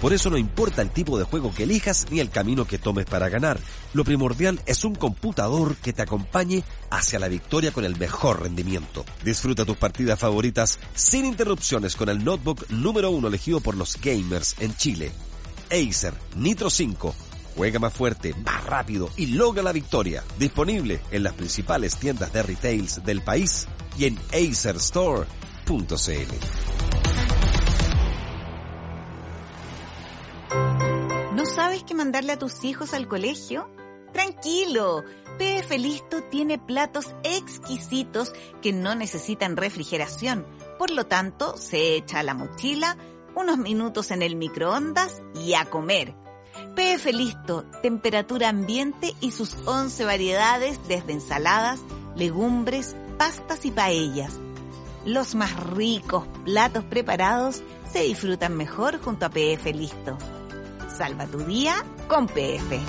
[0.00, 3.06] Por eso no importa el tipo de juego que elijas ni el camino que tomes
[3.06, 3.60] para ganar.
[3.94, 9.04] Lo primordial es un computador que te acompañe hacia la victoria con el mejor rendimiento.
[9.22, 14.56] Disfruta tus partidas favoritas sin interrupciones con el notebook número uno elegido por los gamers
[14.58, 15.12] en Chile.
[15.70, 17.14] Acer Nitro 5
[17.56, 20.24] Juega más fuerte, más rápido y logra la victoria.
[20.38, 25.26] Disponible en las principales tiendas de retails del país y en acerstore.cl.
[31.34, 33.68] ¿No sabes qué mandarle a tus hijos al colegio?
[34.12, 35.02] Tranquilo,
[35.38, 40.46] PF Listo tiene platos exquisitos que no necesitan refrigeración,
[40.78, 42.96] por lo tanto se echa a la mochila,
[43.34, 46.14] unos minutos en el microondas y a comer.
[46.74, 51.80] PF Listo, temperatura ambiente y sus 11 variedades desde ensaladas,
[52.16, 54.38] legumbres, pastas y paellas.
[55.04, 57.62] Los más ricos platos preparados
[57.92, 60.16] se disfrutan mejor junto a PF Listo.
[60.96, 61.74] Salva tu día
[62.08, 62.80] con PF.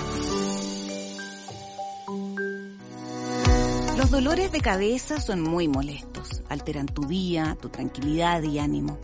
[3.98, 8.98] Los dolores de cabeza son muy molestos, alteran tu día, tu tranquilidad y ánimo.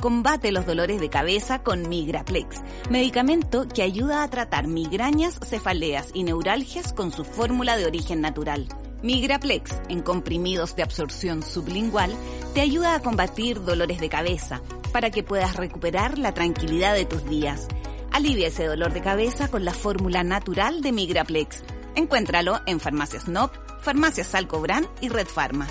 [0.00, 6.22] Combate los dolores de cabeza con Migraplex, medicamento que ayuda a tratar migrañas, cefaleas y
[6.22, 8.68] neuralgias con su fórmula de origen natural.
[9.02, 12.14] Migraplex, en comprimidos de absorción sublingual,
[12.54, 17.28] te ayuda a combatir dolores de cabeza para que puedas recuperar la tranquilidad de tus
[17.28, 17.66] días.
[18.12, 21.64] Alivia ese dolor de cabeza con la fórmula natural de Migraplex.
[21.96, 25.66] Encuéntralo en Farmacias NOP, Farmacias Salcobran y Red Pharma.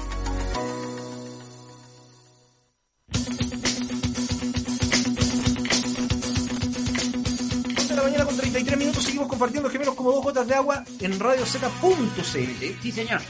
[8.37, 12.21] Con 33 minutos seguimos compartiendo gemelos como dos gotas de agua en radioseca.cl.
[12.81, 13.21] Sí, señor.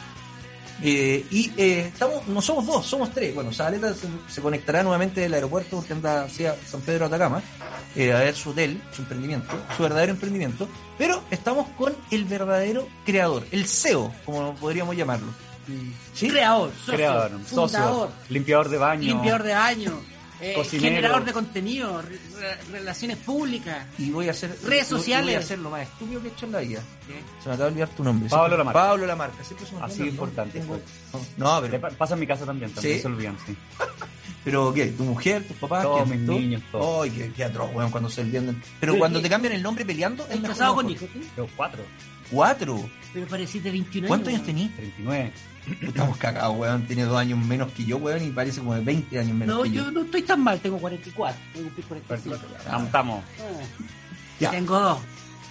[0.83, 3.33] Eh, y eh, estamos, no somos dos, somos tres.
[3.33, 7.41] Bueno, Zabaleta se, se conectará nuevamente del aeropuerto porque anda hacia San Pedro de Atacama
[7.95, 10.67] eh, a ver su hotel, su emprendimiento, su verdadero emprendimiento.
[10.97, 15.27] Pero estamos con el verdadero creador, el CEO, como podríamos llamarlo.
[16.13, 16.29] ¿Sí?
[16.29, 19.03] Creador, socio, Creador, fundador, socio, limpiador de baño.
[19.03, 19.99] limpiador de año,
[20.41, 20.95] eh, Cocinero.
[20.95, 23.85] generador de contenido, re- re- relaciones públicas.
[23.97, 25.25] Y voy a hacer Redes sociales.
[25.27, 26.81] Voy a hacer lo más estúpido que he hecho en la vida.
[27.41, 28.29] Se me acaba de olvidar tu nombre.
[28.29, 28.79] Pablo Lamarca.
[28.79, 29.43] Pablo Lamarca.
[29.43, 30.09] Siempre Así el de nombre.
[30.09, 30.79] importante Tengo-.
[31.37, 33.01] No, pero, pa- Pasa en mi casa también, también ¿Sí?
[33.01, 33.55] se olvidan, sí.
[34.43, 34.87] pero ¿qué?
[34.87, 35.83] ¿Tu mujer, tus papás?
[35.83, 36.33] Todos mis ¿Tú?
[36.33, 37.03] niños, todos.
[37.05, 38.45] Ay, qué, qué atroz, weón, cuando se olvidan.
[38.45, 41.07] Pero Pero, cuando ¿y- te cambian el nombre peleando, es ¿Estás mejor casado con tú?
[41.35, 41.83] Pero cuatro,
[42.29, 42.89] Cuatro.
[43.13, 44.47] Pero pareciste 21 ¿Cuántos años años.
[44.47, 44.75] tenías?
[44.75, 45.33] 39.
[45.81, 46.83] Estamos cagados, weón.
[46.87, 49.63] Tiene dos años menos que yo, weón, y parece como de 20 años menos No,
[49.63, 49.85] que yo.
[49.85, 51.39] yo no estoy tan mal, tengo 44.
[51.53, 52.85] Tengo 44.
[52.85, 53.23] Estamos-.
[53.39, 53.43] Ah.
[54.39, 54.51] Ya.
[54.51, 54.99] Tengo dos.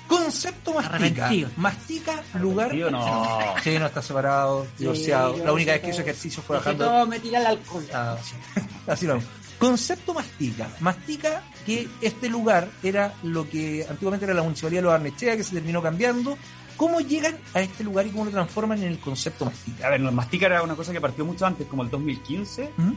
[0.09, 0.95] Concepto mastica.
[0.97, 1.51] Arrepentido.
[1.57, 2.67] Mastica, lugar.
[2.67, 3.41] Arrepentido, no.
[3.65, 5.37] Sí, no está separado, divorciado.
[5.45, 6.85] La única vez que hizo ejercicio fue bajando.
[6.85, 7.85] todo, me tiré al alcohol.
[7.93, 8.35] Ah, sí.
[8.87, 9.23] Así lo hago.
[9.59, 10.69] Concepto mastica.
[10.81, 15.43] Mastica que este lugar era lo que antiguamente era la municipalidad de Los Arnechea, que
[15.43, 16.37] se terminó cambiando.
[16.77, 19.87] ¿Cómo llegan a este lugar y cómo lo transforman en el concepto mastica?
[19.87, 22.71] A ver, no, Mastica era una cosa que partió mucho antes, como el 2015.
[22.77, 22.93] ¿Mm?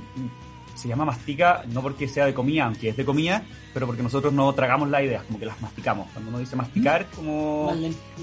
[0.76, 4.32] Se llama Mastica no porque sea de comida, aunque es de comida, pero porque nosotros
[4.32, 6.08] no tragamos las ideas, como que las masticamos.
[6.14, 7.74] Cuando uno dice masticar, como...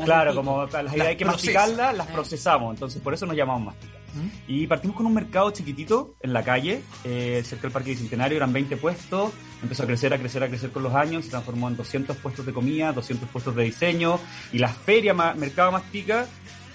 [0.04, 1.52] Claro, como las ideas Las hay que procesa.
[1.60, 2.12] masticarlas, las Eh.
[2.14, 2.74] procesamos.
[2.74, 3.98] Entonces, por eso nos llamamos Mastica.
[4.16, 4.28] ¿Mm?
[4.48, 8.52] Y partimos con un mercado chiquitito en la calle, eh, cerca del Parque Bicentenario, eran
[8.52, 11.76] 20 puestos, empezó a crecer, a crecer, a crecer con los años, se transformó en
[11.76, 14.18] 200 puestos de comida, 200 puestos de diseño,
[14.52, 16.26] y la feria ma- Mercado Mastica,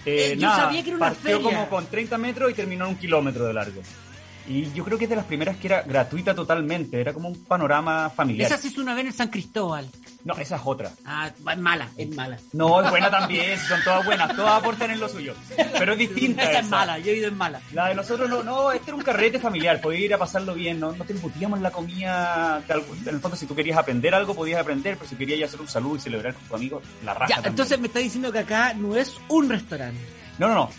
[0.06, 1.42] eh, Eh, yo sabía que era una partió feria.
[1.44, 3.82] como con 30 metros y terminó en un kilómetro de largo.
[4.48, 7.46] Y yo creo que es de las primeras que era gratuita totalmente, era como un
[7.46, 8.48] panorama familiar.
[8.52, 9.88] Esa se hizo una vez en San Cristóbal.
[10.24, 10.92] No, esa es otra.
[11.06, 12.38] Ah, es mala, es mala.
[12.54, 15.34] No, es buena también, son todas buenas, todas aportan en lo suyo.
[15.78, 16.44] Pero es distinta.
[16.44, 16.68] Esa es esa.
[16.76, 17.60] mala, yo he ido en mala.
[17.74, 20.80] La de nosotros no, no, este era un carrete familiar, podías ir a pasarlo bien,
[20.80, 22.58] no, no te embutíamos en la comida.
[22.58, 25.44] algo- En el fondo, si tú querías aprender algo, podías aprender, pero si querías ir
[25.46, 27.28] a hacer un saludo y celebrar con tu amigo, la raja.
[27.30, 27.52] Ya, también.
[27.54, 30.00] entonces me está diciendo que acá no es un restaurante.
[30.38, 30.70] No, no, no.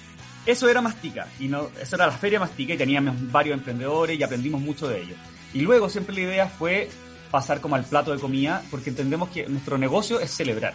[0.44, 4.22] Eso era Mastica, y no, eso era la feria Mastica y teníamos varios emprendedores y
[4.22, 5.18] aprendimos mucho de ellos.
[5.54, 6.88] Y luego siempre la idea fue
[7.30, 10.74] pasar como al plato de comida, porque entendemos que nuestro negocio es celebrar.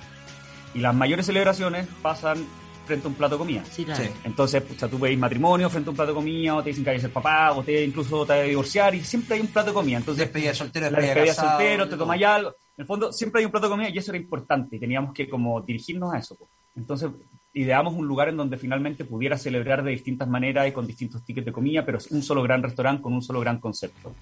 [0.74, 2.46] Y las mayores celebraciones pasan
[2.86, 3.64] frente a un plato de comida.
[3.70, 4.04] Sí, claro.
[4.04, 4.10] Sí.
[4.24, 6.92] Entonces, pucha, tú veis matrimonio frente a un plato de comida, o te dicen que
[6.92, 9.48] hay que ser papá, o te incluso te vas a divorciar, y siempre hay un
[9.48, 9.98] plato de comida.
[9.98, 12.50] Entonces, Despedida de soltero, la despedida despedida casado, soltero, te tomas ya algo.
[12.50, 14.76] En el fondo, siempre hay un plato de comida y eso era importante.
[14.78, 16.36] y Teníamos que como dirigirnos a eso.
[16.36, 16.48] po.
[16.76, 17.10] Entonces,
[17.58, 21.46] ideamos un lugar en donde finalmente pudiera celebrar de distintas maneras y con distintos tickets
[21.46, 24.14] de comida, pero es un solo gran restaurante con un solo gran concepto.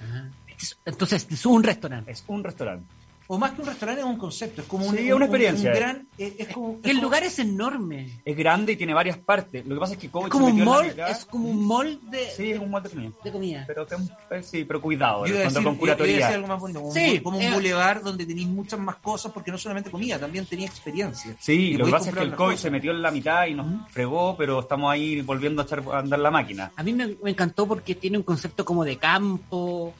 [0.00, 0.30] Ajá.
[0.84, 2.12] Entonces es un restaurante.
[2.12, 2.86] Es un restaurante.
[3.26, 5.22] O más que un restaurante es un concepto, es como un, Sí, un- una un-
[5.22, 5.70] experiencia.
[5.70, 8.20] un gran, es, es como, El lugar es enorme.
[8.24, 9.64] Es grande y tiene varias partes.
[9.64, 12.30] Lo que pasa es que Kobe Es como un mall, es como un mall de,
[12.36, 13.10] Sí, es un mall de comida.
[13.24, 13.64] de comida.
[13.66, 13.94] Pero, que-
[14.30, 16.28] eh, sí, pero cuidado, Yo fondo, decir, con yo iba a decir curatoría.
[16.28, 17.50] algo más bonito, como, Sí, un, como un eh.
[17.52, 21.34] boulevard donde tenéis muchas más cosas, porque no solamente comida, también tenía experiencia.
[21.40, 22.60] Sí, Y lo que pasa es que el COVID cosas.
[22.60, 25.98] se metió en la mitad y nos fregó, pero estamos ahí volviendo a echar a
[26.00, 26.72] andar la máquina.
[26.76, 29.94] A mí me, me encantó porque tiene un concepto como de campo,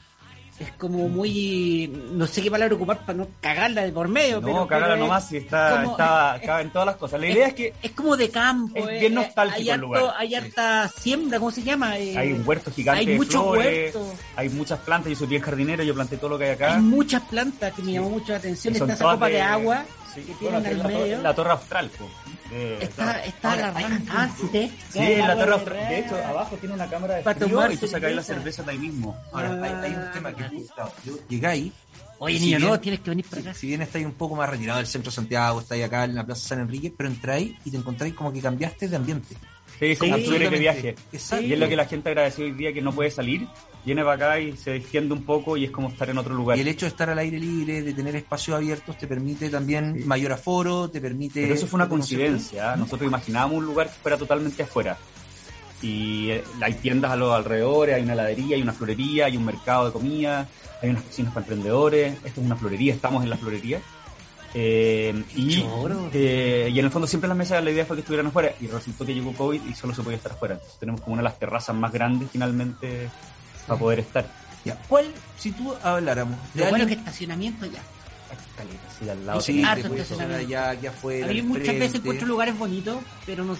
[0.59, 1.91] es como muy.
[2.13, 4.39] No sé qué palabra ocupar para no cagarla de por medio.
[4.39, 7.19] No, pero, cagarla pero nomás si está, como- está, es- en todas las cosas.
[7.19, 8.77] La idea es que Es como de campo.
[8.77, 10.13] Es eh, bien eh, nostálgico hay el harto- lugar.
[10.17, 11.97] Hay harta siembra, ¿cómo se llama?
[11.99, 14.19] Eh, hay un huerto gigante hay de muchos flores, huertos.
[14.35, 16.75] hay muchas plantas, yo soy bien jardinero, yo planté todo lo que hay acá.
[16.75, 18.73] Hay muchas plantas que me llamó mucho la atención.
[18.75, 19.85] Está esa copa de, de- agua
[20.15, 21.21] Sí, que bueno, tienen que es al la, torre- medio.
[21.21, 21.91] la torre austral.
[22.49, 23.99] De- Está, está la raja.
[24.09, 25.89] Ah, sí, Sí, sí, en la torre de austral.
[25.89, 28.63] De hecho, abajo tiene una cámara de Para frío tomar y tú sacáis la cerveza.
[28.63, 29.17] de ahí mismo.
[29.33, 29.81] Ahora, hay, Ah.
[29.83, 30.43] hay un tema que
[30.73, 31.73] claro, yo llegáis.
[32.17, 33.53] Oye, niño, no, tienes que venir para acá.
[33.53, 36.25] Si bien estáis un poco más retirado del centro de Santiago, estáis acá en la
[36.25, 39.35] Plaza San Enrique, pero entráis y te encontráis como que cambiaste de ambiente.
[39.79, 40.59] Sí, es como que absolutamente.
[40.59, 40.95] viaje.
[41.11, 41.45] Exacto.
[41.45, 43.47] Y es lo que la gente agradeció hoy día que no puede salir.
[43.85, 46.57] Viene para acá y se distiende un poco y es como estar en otro lugar.
[46.57, 50.07] Y el hecho de estar al aire libre, de tener espacios abiertos, te permite también
[50.07, 51.41] mayor aforo, te permite...
[51.41, 52.73] Pero eso fue una coincidencia.
[52.73, 52.77] ¿eh?
[52.77, 54.97] Nosotros imaginábamos un lugar que fuera totalmente afuera.
[55.81, 59.45] Y eh, hay tiendas a los alrededores, hay una heladería, hay una florería, hay un
[59.45, 60.47] mercado de comida,
[60.81, 62.13] hay unas cocinas para emprendedores.
[62.23, 63.81] Esto es una florería, estamos en la florería.
[64.57, 65.65] Eh, y,
[66.13, 68.67] eh, y en el fondo siempre las mesas la idea fue que estuvieran afuera y
[68.67, 70.53] resultó que llegó COVID y solo se podía estar afuera.
[70.55, 73.09] Entonces tenemos como una de las terrazas más grandes finalmente
[73.67, 74.25] para poder estar.
[74.63, 77.81] Ya, ¿Cuál, si tú habláramos de Lo bueno que estacionamiento ya.
[78.55, 80.01] Caleta, sí, al lado Sí, Harto estacionamiento.
[80.01, 81.97] estacionar allá, aquí afuera, A mí al muchas veces frente.
[81.99, 83.55] encuentro lugares bonitos, pero no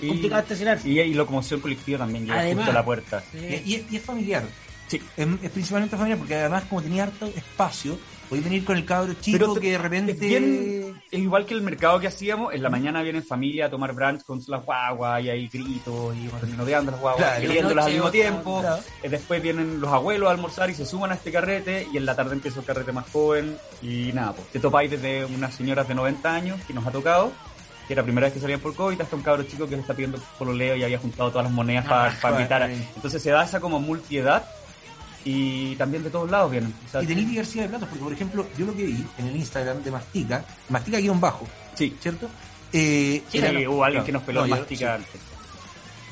[0.00, 0.88] Y- complicado estacionarse.
[0.88, 2.64] Y, y locomoción colectiva también llega Además.
[2.66, 3.24] justo a la puerta.
[3.32, 3.38] Sí.
[3.38, 4.44] Y, y- y es familiar.
[4.90, 5.00] Sí.
[5.16, 7.96] Es, es principalmente familiar porque además como tenía harto espacio,
[8.28, 10.12] podéis venir con el cabro chico te- que de repente...
[10.12, 12.52] Es, bien- es igual que el mercado que hacíamos.
[12.54, 16.28] En la mañana vienen familia a tomar brunch con las guaguas y hay gritos y
[16.28, 17.40] a las guaguas Claro.
[17.40, 18.60] queriéndolas al mismo tiempo.
[18.60, 18.82] claro.
[19.02, 22.06] Eh, Después vienen los abuelos a almorzar y se suman a este carrete y en
[22.06, 25.86] la tarde empieza el carrete más joven y nada, pues te topáis desde unas señoras
[25.88, 27.32] de 90 años que nos ha tocado
[27.86, 29.80] que era la primera vez que salían por COVID, hasta un cabro chico que le
[29.80, 32.70] está pidiendo pololeo y había juntado todas las monedas para, para invitar.
[32.70, 34.44] Entonces se da esa como multiedad
[35.24, 36.72] y también de todos lados vienen.
[36.86, 39.26] O sea, Y tenéis diversidad de platos, porque por ejemplo, yo lo que vi en
[39.26, 42.28] el Instagram de Mastica, Mastica guion bajo, sí, ¿cierto?
[42.72, 45.20] Eh, sí, era- hubo alguien claro, que nos peló no, el yo- mastica sí, antes.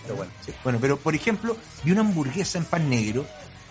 [0.02, 0.32] Pero bueno.
[0.44, 0.52] sí.
[0.64, 3.26] Bueno, pero por ejemplo, vi una hamburguesa en pan negro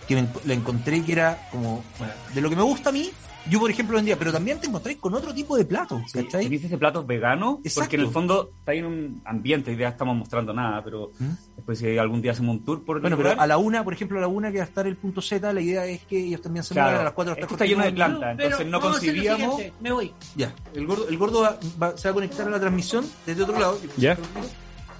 [0.06, 3.10] que me la encontré que era como, bueno, de lo que me gusta a mí,
[3.50, 6.46] yo por ejemplo vendía, pero también te encontráis con otro tipo de platos, Sí, ¿cachai?
[6.46, 7.80] y dices de platos veganos, Exacto.
[7.80, 11.28] porque en el fondo está ahí en un ambiente, idea estamos mostrando nada, pero ¿Mm?
[11.56, 13.92] después si algún día hacemos un tour por el Bueno, pero a la una, por
[13.94, 16.18] ejemplo, a la una que va a estar el punto Z, la idea es que
[16.18, 16.88] ellos también se Claro.
[16.88, 18.18] muevan a las cuatro Esto está lleno de plantas.
[18.20, 19.62] plantas, entonces no concibíamos...
[19.80, 20.12] Me voy.
[20.36, 23.42] Ya, el gordo, el gordo va- va- se va a conectar a la transmisión desde
[23.42, 23.78] otro lado.
[23.96, 24.18] Ya.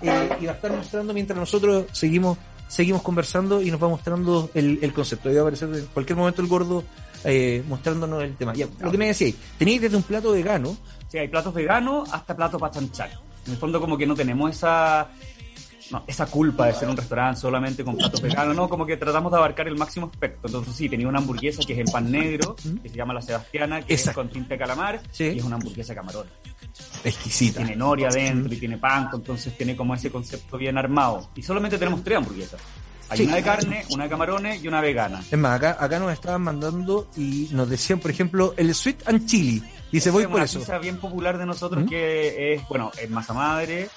[0.01, 2.38] Eh, y va a estar mostrando mientras nosotros seguimos
[2.68, 5.30] seguimos conversando y nos va mostrando el, el concepto.
[5.30, 6.84] Y va a aparecer en cualquier momento el gordo
[7.25, 8.55] eh, mostrándonos el tema.
[8.55, 10.77] Ya, lo que me decíais, tenéis desde un plato vegano,
[11.09, 13.11] Sí, hay platos veganos hasta platos para chanchar.
[13.47, 15.09] En el fondo como que no tenemos esa...
[15.91, 19.33] No, esa culpa de ser un restaurante solamente con platos veganos, no, como que tratamos
[19.33, 20.43] de abarcar el máximo espectro.
[20.45, 23.81] Entonces sí, tenía una hamburguesa que es el pan negro, que se llama la Sebastiana,
[23.81, 25.25] que es con tinta de calamar, Sí.
[25.35, 26.27] y es una hamburguesa camarón.
[27.05, 27.61] exquisita.
[27.61, 31.31] tiene nori adentro y tiene pan, entonces tiene como ese concepto bien armado.
[31.35, 32.61] Y solamente tenemos tres hamburguesas.
[33.11, 33.24] Hay Sí.
[33.24, 35.22] una de carne, una de camarones y una vegana.
[35.30, 39.26] Es más, acá, acá nos estaban mandando y nos decían, por ejemplo, el sweet and
[39.26, 39.62] chili.
[39.90, 40.59] Dice, voy Es por una eso.
[40.59, 41.88] pizza bien popular de nosotros ¿Mm?
[41.88, 43.88] que es, bueno, es masa madre,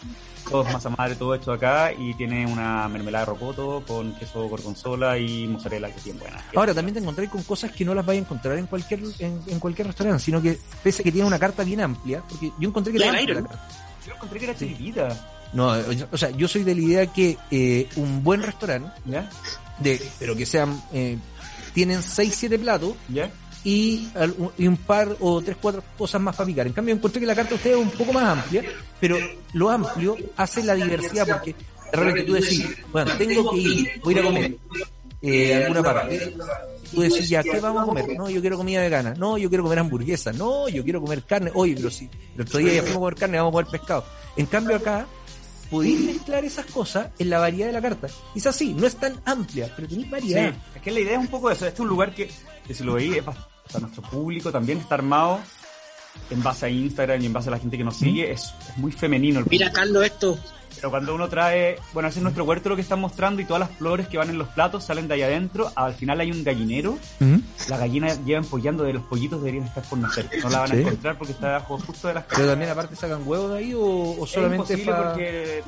[0.50, 4.48] todo es masa madre, todo hecho acá y tiene una mermelada de rocoto con queso
[4.48, 6.42] gorgonzola y mozzarella que es bien buena.
[6.56, 9.42] Ahora, también te encontráis con cosas que no las vais a encontrar en cualquier en,
[9.48, 12.70] en cualquier restaurante, sino que pese a que tiene una carta bien amplia, porque yo
[12.70, 13.68] encontré que era al amplia aire, la carta.
[14.08, 15.28] Yo encontré que era chiquitita.
[15.54, 15.74] No,
[16.12, 19.30] o sea, yo soy de la idea que eh, un buen restaurante, ¿Ya?
[19.80, 21.18] de, pero que sean, eh,
[21.74, 23.30] tienen 6, 7 platos ¿Ya?
[23.64, 24.08] y,
[24.58, 26.68] y un par o tres, cuatro cosas más para picar.
[26.68, 28.64] En cambio, encontré que la carta de ustedes es un poco más amplia,
[29.00, 29.18] pero
[29.54, 31.56] lo amplio hace la diversidad porque
[31.92, 34.58] de repente tú decís, bueno, tengo que ir, voy a ir a comer
[35.22, 36.34] eh, alguna parte.
[36.92, 38.18] Tú decís, ya, ¿qué vamos a comer?
[38.18, 39.14] No, yo quiero comida vegana.
[39.14, 40.34] No, yo quiero comer hamburguesa.
[40.34, 41.52] No, yo quiero comer carne.
[41.54, 44.06] Oye, pero si el otro día ya fuimos a comer carne, vamos a comer pescado.
[44.36, 45.08] En cambio acá,
[45.72, 48.08] podéis mezclar esas cosas en la variedad de la carta.
[48.36, 50.54] Es así, no es tan amplia, pero tenéis Sí, variedad.
[50.76, 51.66] es que la idea es un poco eso.
[51.66, 52.30] Este es un lugar que,
[52.68, 55.40] que si lo veis, es para, para nuestro público también está armado
[56.30, 58.32] en base a Instagram y en base a la gente que nos sigue.
[58.32, 60.38] Es, es muy femenino el Mira, Carlos, esto.
[60.76, 63.60] Pero cuando uno trae, bueno, ese es nuestro huerto lo que están mostrando y todas
[63.60, 65.72] las flores que van en los platos salen de ahí adentro.
[65.76, 66.98] Al final hay un gallinero.
[67.68, 70.30] La gallina lleva empollando de los pollitos deberían estar por nacer.
[70.42, 70.82] No la van a Sí.
[70.82, 74.16] encontrar porque está debajo justo de las Pero también aparte sacan huevos de ahí o,
[74.20, 75.64] o solamente es imposible pa- porque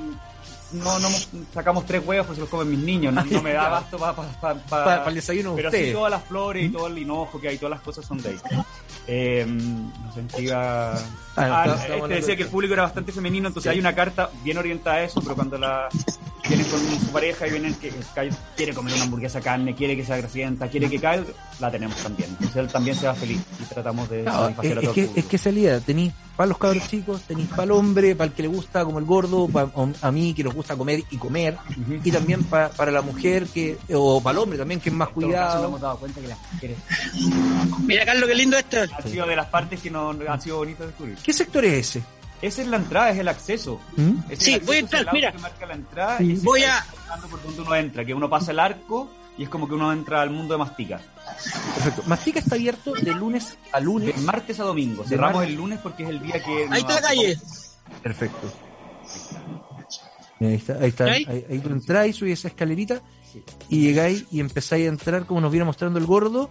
[0.73, 1.07] no, no
[1.53, 3.13] sacamos tres huevos porque se los comen mis niños.
[3.13, 5.93] No, no me da abasto para Pa- pa el desayuno de Pero sí ustedes.
[5.93, 8.37] todas las flores y todo el hinojo que hay, todas las cosas son de ahí.
[9.07, 10.93] Eh, no sé en qué iba...
[10.93, 10.99] Ah,
[11.35, 14.29] Ah, este hablando decía de- que el público era bastante femenino, entonces hay una carta
[14.43, 15.89] bien orientada a eso, pero cuando la
[16.47, 20.05] vienen con su pareja y vienen que que quiere comer una hamburguesa carne, quiere que
[20.05, 21.25] sea grasienta, quiere que caiga,
[21.59, 22.29] la tenemos también.
[22.33, 24.99] Entonces él también se va feliz y tratamos de Claro, satisfacer es, a todo que,
[25.01, 25.29] el es público.
[25.29, 25.79] que es la idea.
[25.79, 28.97] Tenéis para los cabros chicos, tenéis para el hombre, para el que le gusta como
[28.99, 29.69] el gordo, para
[30.01, 31.57] a mí que nos gusta comer y comer,
[32.03, 35.09] y también pa- para la mujer que o para el hombre también que es más
[35.09, 35.65] cuidado.
[35.67, 36.77] hemos dado cuenta que las mujeres
[37.85, 38.77] Mira, Carlos, qué lindo esto.
[38.81, 41.17] han sido de las partes que nos han sido bonitas de descubrir.
[41.23, 42.03] ¿Qué sector es ese?
[42.41, 43.79] Esa es la entrada, es el acceso.
[43.95, 44.11] ¿Mm?
[44.29, 45.31] Es Sí, el voy a entrar, mira.
[45.31, 46.31] que marca la entrada Sí.
[46.31, 46.85] y se Voy a-
[47.29, 50.21] por donde uno entra, que uno pasa el arco y es como que uno entra
[50.21, 51.01] al mundo de Mastica.
[51.75, 52.03] Perfecto.
[52.07, 54.21] Mastica está abierto de lunes a De lunes.
[54.21, 55.03] martes a domingo.
[55.03, 55.49] De Cerramos martes.
[55.51, 56.67] el lunes porque es el día que...
[56.69, 57.37] Ahí está la calle.
[58.01, 58.51] Perfecto.
[60.39, 61.05] Ahí está, ahí está.
[61.05, 61.25] ¿Ahí?
[61.49, 63.01] Ahí, tú entráis, subís esa escalerita
[63.69, 66.49] y llegáis y empezáis a entrar como nos viene mostrando el gordo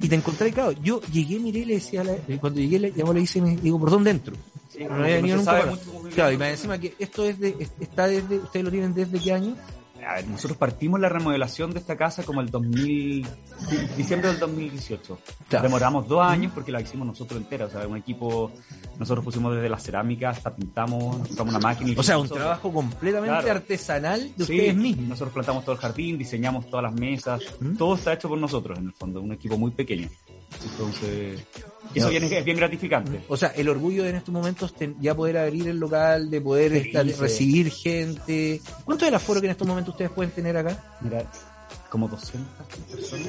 [0.00, 2.78] y te encontráis, claro, yo llegué, miré y le decía, a la- eh, cuando llegué,
[2.78, 4.34] le, llamó, le hice, me digo, ¿por dónde entro?
[4.68, 5.82] Sí, no había venido nunca para- mucho
[6.14, 9.18] Claro, y me encima que esto es de, es- está desde, ustedes lo tienen desde
[9.20, 9.56] qué año?
[10.06, 13.26] A ver, nosotros partimos la remodelación de esta casa como el 2000,
[13.96, 15.18] diciembre del 2018.
[15.48, 15.62] Claro.
[15.62, 17.66] Demoramos dos años porque la hicimos nosotros entera.
[17.66, 18.50] O sea, un equipo,
[18.98, 21.90] nosotros pusimos desde la cerámica hasta pintamos, compramos una máquina.
[21.92, 23.50] y O sea, un nosotros- trabajo completamente Claro.
[23.60, 25.08] artesanal de Sí, ustedes mismos.
[25.08, 27.76] Nosotros plantamos todo el jardín, diseñamos todas las mesas, ¿Mm?
[27.76, 30.08] todo está hecho por nosotros en el fondo, un equipo muy pequeño.
[30.70, 31.40] Entonces,
[31.94, 33.20] eso bien, es bien gratificante.
[33.28, 36.40] O sea, el orgullo de en estos momentos ten- ya poder abrir el local, de
[36.40, 38.60] poder estar- recibir gente.
[38.84, 40.98] ¿Cuánto es el aforo que en estos momentos ustedes pueden tener acá?
[41.00, 41.24] Mira,
[41.92, 43.28] como 200 personas,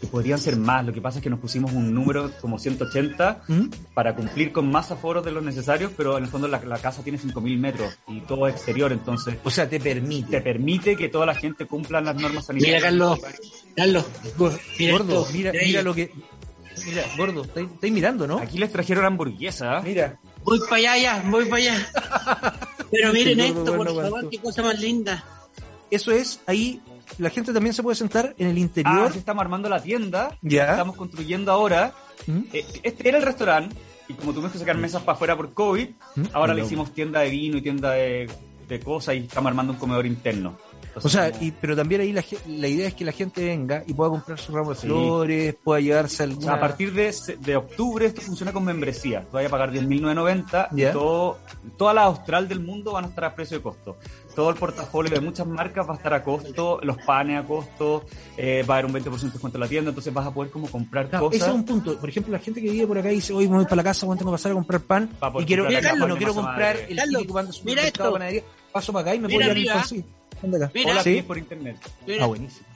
[0.00, 0.86] que podrían ser más.
[0.86, 3.62] Lo que pasa es que nos pusimos un número como 180 ¿Mm?
[3.92, 7.02] para cumplir con más aforos de los necesarios, pero en el fondo la, la casa
[7.02, 10.30] tiene 5.000 metros y todo es exterior, entonces O sea, te permite.
[10.30, 12.82] te permite que toda la gente cumpla las normas Mira, sanitarias.
[12.84, 13.18] Carlos.
[13.74, 14.04] Carlos.
[14.78, 15.32] Mira gordo, esto.
[15.32, 16.12] mira, Mira mira lo que.
[16.86, 18.38] Mira, gordo, estáis estáis mirando, ¿no?
[18.38, 19.80] Aquí les trajeron hamburguesa.
[19.82, 20.20] Mira.
[20.44, 22.58] Voy para allá, ya, voy para allá.
[22.92, 25.24] Pero miren Gordo, esto, por favor, qué cosa más linda.
[25.90, 26.80] Eso es, ahí
[27.18, 29.12] la gente también se puede sentar en el Ah, interior.
[29.12, 30.36] sí, estamos armando la tienda.
[30.42, 30.70] Ya.
[30.72, 31.92] Estamos construyendo ahora.
[32.26, 32.40] ¿Mm?
[32.52, 33.74] Eh, Este era el restaurante.
[34.08, 36.22] Y como tuvimos que sacar mesas para afuera por COVID, ¿Mm?
[36.32, 38.28] ahora le hicimos tienda de vino y tienda de,
[38.68, 40.58] de cosas y estamos armando un comedor interno.
[40.94, 43.94] O sea, como- y, pero también ahí la, idea es que la gente venga y
[43.94, 44.86] pueda comprar su ramo de Sí.
[44.86, 46.44] flores, pueda llevarse O alguna...
[46.46, 49.22] sea, a partir de, de octubre esto funciona con membresía.
[49.30, 50.90] Tú vas a pagar 10.990 Ya.
[50.90, 51.38] y todo,
[51.78, 53.96] toda la austral del mundo van a estar a precio de costo.
[54.34, 58.04] Todo el portafolio de muchas marcas va a estar a costo, los panes a costo,
[58.36, 60.50] eh, va a haber un 20% de descuento en la tienda, entonces vas a poder
[60.50, 61.42] como comprar Claro, cosas.
[61.42, 61.98] ese es un punto.
[61.98, 63.82] Por ejemplo, la gente que vive por acá y dice, hoy me voy para la
[63.84, 66.86] casa, tengo que pasar a comprar pan a y quiero, Carlos, no quiero comprar madre.
[66.90, 68.12] el Carlos, típico pan de mira supermercado, esto.
[68.12, 68.42] panadería.
[68.72, 70.02] Paso para acá y me puedo llevar mi
[70.42, 70.70] Anda acá.
[70.74, 70.90] Mira.
[70.92, 71.16] Hola, Sí.
[71.16, 71.76] sí, por internet.
[72.06, 72.66] Mira, Ah, buenísimo.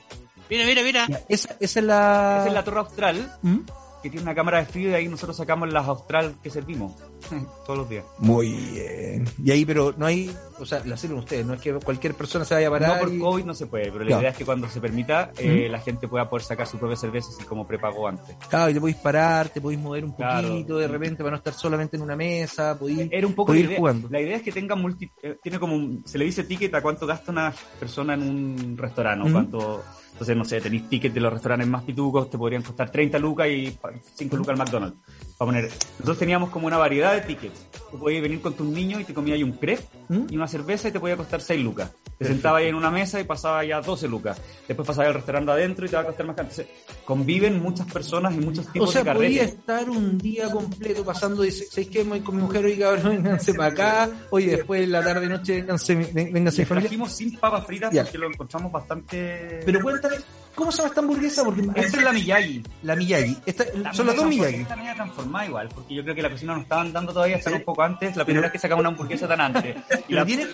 [0.49, 1.05] mira, mira, mira.
[1.07, 2.37] Ya, esa, esa es la...
[2.39, 3.57] Esa es la torre austral, ¿Mm?
[4.01, 6.93] Que tiene una cámara de frío y ahí nosotros sacamos las austral que servimos
[7.65, 8.05] todos los días.
[8.19, 9.25] Muy bien.
[9.43, 12.45] Y ahí, pero no hay, o sea, la sirven ustedes, no es que cualquier persona
[12.45, 12.95] se vaya a parar.
[12.95, 15.31] No por y- COVID no se puede, pero la idea es que cuando se permita,
[15.37, 18.35] eh, la gente pueda poder sacar su propia cerveza así como prepago antes.
[18.49, 20.47] Claro, y te podéis parar, te podéis mover un Claro.
[20.49, 23.59] poquito de repente para no estar solamente en una mesa, podéis, Era un poco la
[23.59, 23.77] idea.
[23.77, 24.07] jugando.
[24.11, 26.81] La idea es que tenga multi, eh, tiene como un- se le dice ticket a
[26.81, 29.33] cuánto gasta una persona en un restaurante, Ujú.
[29.33, 29.83] cuánto,
[30.17, 33.47] entonces no sé, tenéis tickets de los restaurantes más pitucos, te podrían costar 30 lucas
[33.49, 33.77] y
[34.15, 34.97] 5 lucas al McDonald's.
[35.37, 37.67] Para poner, nosotros teníamos como una variedad de tickets.
[37.91, 40.27] Tú podías venir con tus niños y te comías un crepe ¿Mm?
[40.29, 41.91] y una cerveza y te podía costar 6 lucas.
[42.17, 44.41] Te sentabas ahí en una mesa y pasaba ya 12 lucas.
[44.67, 46.49] Después pasabas al restaurante adentro y te va a costar más caro.
[46.49, 46.73] Entonces,
[47.05, 49.59] conviven muchas personas y muchos O tipos sea, de podía carretes.
[49.59, 52.03] estar un día completo pasando ¿sabéis qué?
[52.03, 55.57] Voy con mi mujer, oye cabrón, vénganse para acá, oye, después en la tarde noche,
[55.61, 57.07] vénganse, vénganse familia.
[57.07, 58.03] sin papas fritas Ya.
[58.03, 59.59] porque lo encontramos bastante...
[59.65, 60.15] Pero cuéntame,
[60.57, 61.43] ¿cómo se llama esta hamburguesa?
[61.45, 62.63] Porque Esta es la Miyagi.
[62.83, 63.37] la Miyagi.
[63.45, 64.55] Esta- La son las dos Miyagi.
[64.55, 67.51] Está media transformada igual, porque yo creo que la cocina nos estaban dando todavía hasta
[67.51, 68.15] un poco antes.
[68.17, 69.75] La primera vez que sacamos una hamburguesa tan antes.
[70.09, 70.47] Y la- tiene.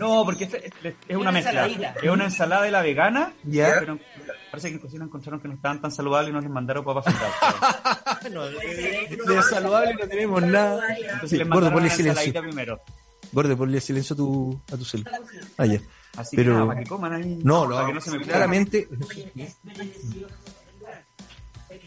[0.00, 1.50] No, porque esta es, es una Una mezcla.
[1.66, 1.94] ensaladita.
[2.02, 3.32] Es una ensalada de la vegana.
[3.44, 3.76] Ya.
[3.78, 3.98] Pero
[4.50, 7.04] parece que en cocina encontraron que no estaban tan saludables y nos les mandaron papas
[7.04, 7.30] fritas.
[9.26, 10.82] De saludable no tenemos nada.
[10.96, 12.10] Entonces Sí, les gordo, mandaron ponle la silencio.
[12.10, 12.80] ensaladita primero.
[13.32, 15.04] Gordo, ponle silencio a tu, a tu celu.
[15.56, 15.80] Ah, ya.
[16.16, 17.38] Así Pero- que nada, para que coman ahí.
[17.42, 17.94] No, lo para que hago.
[17.94, 18.88] no se me claramente.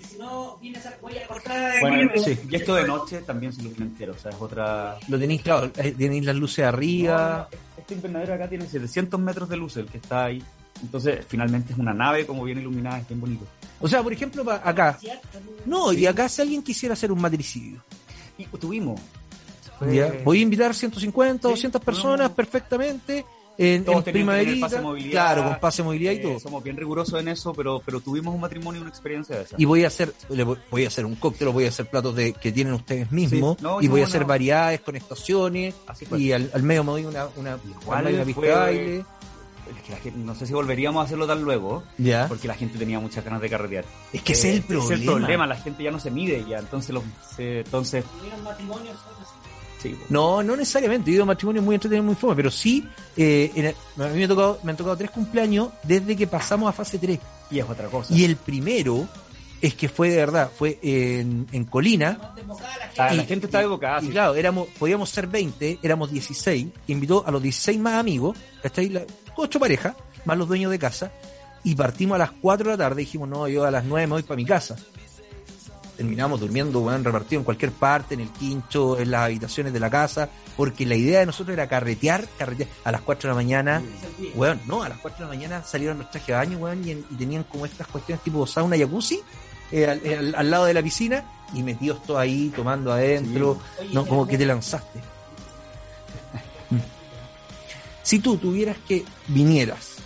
[0.10, 1.80] Si no, vienes a, voy a cortar.
[1.82, 2.38] Bueno, Sí.
[2.50, 4.98] y esto de noche también se ilumina entero, o sea, es otra...
[5.10, 7.50] Lo tenéis, claro, eh, tenéis las luces arriba.
[7.78, 10.42] Este invernadero acá tiene 700 metros de luz, el que está ahí.
[10.82, 13.46] Entonces, finalmente es una nave como bien iluminada, es bien bonito.
[13.82, 14.98] O sea, por ejemplo, pa- acá.
[15.66, 17.84] No, y acá si alguien quisiera hacer un matricidio.
[18.38, 19.00] Y tuvimos.
[20.24, 22.36] Voy a invitar 150, Sí, 200 personas no.
[22.36, 23.26] perfectamente.
[23.58, 24.68] En, Todos en primaverita.
[24.68, 25.12] pase movilidad.
[25.12, 26.40] Claro, con pase de movilidad y Eh, todo.
[26.40, 29.56] somos bien rigurosos en eso, pero, pero tuvimos un matrimonio y una experiencia de esa.
[29.60, 32.16] Y voy a hacer, le voy, voy a hacer un cóctel, voy a hacer platos
[32.16, 34.28] de, que tienen ustedes mismos, Sí, no, y voy a hacer no.
[34.28, 38.40] variedades con estaciones, Así y al, al medio me doy una, una, Igual una pista
[38.42, 38.98] fue- de baile.
[38.98, 42.28] es que la gente- no sé si volveríamos a hacerlo tan luego, Ya.
[42.28, 43.86] porque la gente tenía muchas ganas de carretear.
[44.12, 45.18] Es que ese es el Ese es el problema.
[45.28, 47.04] problema, la gente ya no se mide ya, entonces los,
[47.36, 48.04] se- entonces
[49.84, 49.98] sí.
[50.10, 51.12] No, no necesariamente.
[51.12, 54.18] He ido a matrimonios muy entretenidos, muy fome, pero sí, eh, en el- a mí
[54.18, 57.20] me, ha tocado, me han tocado tres cumpleaños desde que pasamos a fase 3.
[57.52, 58.12] y es otra cosa.
[58.14, 59.08] Y el primero
[59.62, 62.34] es que fue de verdad, fue en, en Colina.
[62.98, 64.00] La y- gente está evocada.
[64.02, 64.12] Y sí.
[64.12, 68.90] claro, éramos, podíamos ser 20, éramos 16, que invitó a los 16 más amigos, ¿cachai?
[68.90, 69.04] La-
[69.36, 71.12] ocho parejas, más los dueños de casa,
[71.64, 74.14] y partimos a las 4 de la tarde, dijimos, no, yo a las 9 me
[74.14, 74.76] voy para mi casa.
[75.98, 79.90] Terminamos durmiendo, weón, repartido en cualquier parte, en el quincho, en las habitaciones de la
[79.92, 80.28] casa,
[80.58, 83.82] porque la idea de nosotros era carretear, carretear a las 4 de la mañana,
[84.36, 86.92] weón, no, a las 4 de la mañana salieron los trajes de baño, weón, y,
[86.92, 89.20] en- y tenían como estas cuestiones tipo sauna jacuzzi,
[89.72, 91.24] eh, al, al- al lado de la piscina,
[91.54, 93.60] y metidos todos ahí, tomando adentro,
[93.92, 95.00] no, como que te lanzaste.
[96.72, 96.78] Mm.
[98.02, 99.98] Si tú tuvieras que vinieras,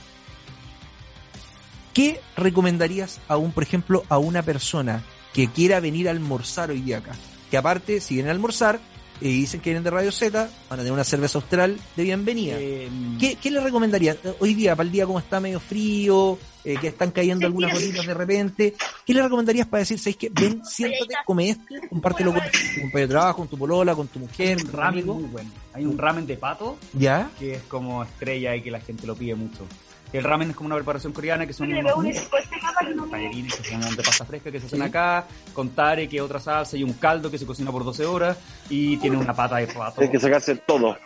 [1.94, 5.02] ¿qué recomendarías a un, por ejemplo, a una persona
[5.34, 7.14] que quiera venir a almorzar hoy día acá?
[7.50, 8.80] Que aparte, si vienen a almorzar
[9.20, 12.56] y dicen que vienen de Radio Z, van a tener una cerveza austral de bienvenida.
[12.60, 14.16] Eh, ¿Qué, qué le recomendaría?
[14.40, 18.06] Hoy día, para el día como está medio frío, eh, que están cayendo algunas gotitas
[18.06, 18.76] de repente,
[19.06, 20.30] ¿qué le recomendarías para decir, ¿sabes qué?
[20.30, 24.20] Ven, siéntate, come esto, compártelo con tu compañero de trabajo, con tu polola, con tu
[24.20, 25.50] mujer, un con tu ramen muy bueno.
[25.74, 27.30] Hay un ramen de pato ¿Ya?
[27.40, 29.66] que es como estrella y que la gente lo pide mucho.
[30.14, 34.04] El ramen es como una preparación coreana que son unos tallarines que se llaman de
[34.04, 37.30] pasta fresca que se hacen acá, con tare, que es otra salsa y un caldo
[37.30, 38.38] que se cocina por 12 horas
[38.70, 39.96] y tiene una pata de pato.
[40.00, 40.98] Tienes que sacarse todo.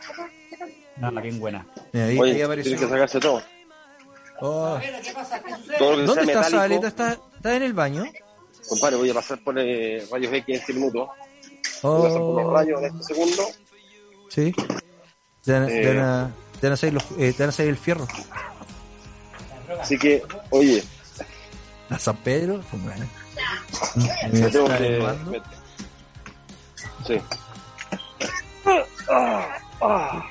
[1.02, 1.66] Ah, bien buena.
[1.94, 2.72] Ahí, Oye, ahí apareció.
[2.72, 3.42] tienes que sacarse todo.
[4.40, 4.80] Oh.
[5.80, 6.44] Todo lo que ¿Dónde está.
[6.44, 6.88] Zabaleta?
[6.88, 8.04] ¿Está, ¿Está en el baño?
[8.70, 11.10] Compadre, voy a pasar por eh, rayos X en este minuto.
[11.82, 13.44] Voy a pasar por los Oh, rayos en este segundo.
[14.30, 14.54] sí.
[15.44, 17.52] Te van, a- te van a, te van a salir los- eh, te van a
[17.52, 18.08] salir el fierro.
[19.82, 20.84] Así que, oye,
[21.90, 23.08] A San Pedro, fue buena.
[24.32, 25.18] me tengo que.
[25.30, 25.42] me-
[27.08, 27.20] Sí.
[29.10, 30.24] Ah, ah.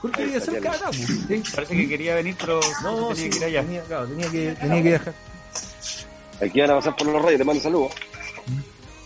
[0.00, 0.92] ¿Por qué quería hacer cada capo?
[0.94, 1.42] Sí.
[1.54, 3.62] Parece que quería venir, pero No, tenía sí, que ir allá.
[3.62, 5.14] tenía, claro, tenía que, tenía que viajar.
[6.42, 7.92] Aquí van a pasar por los rayos, te mando saludos.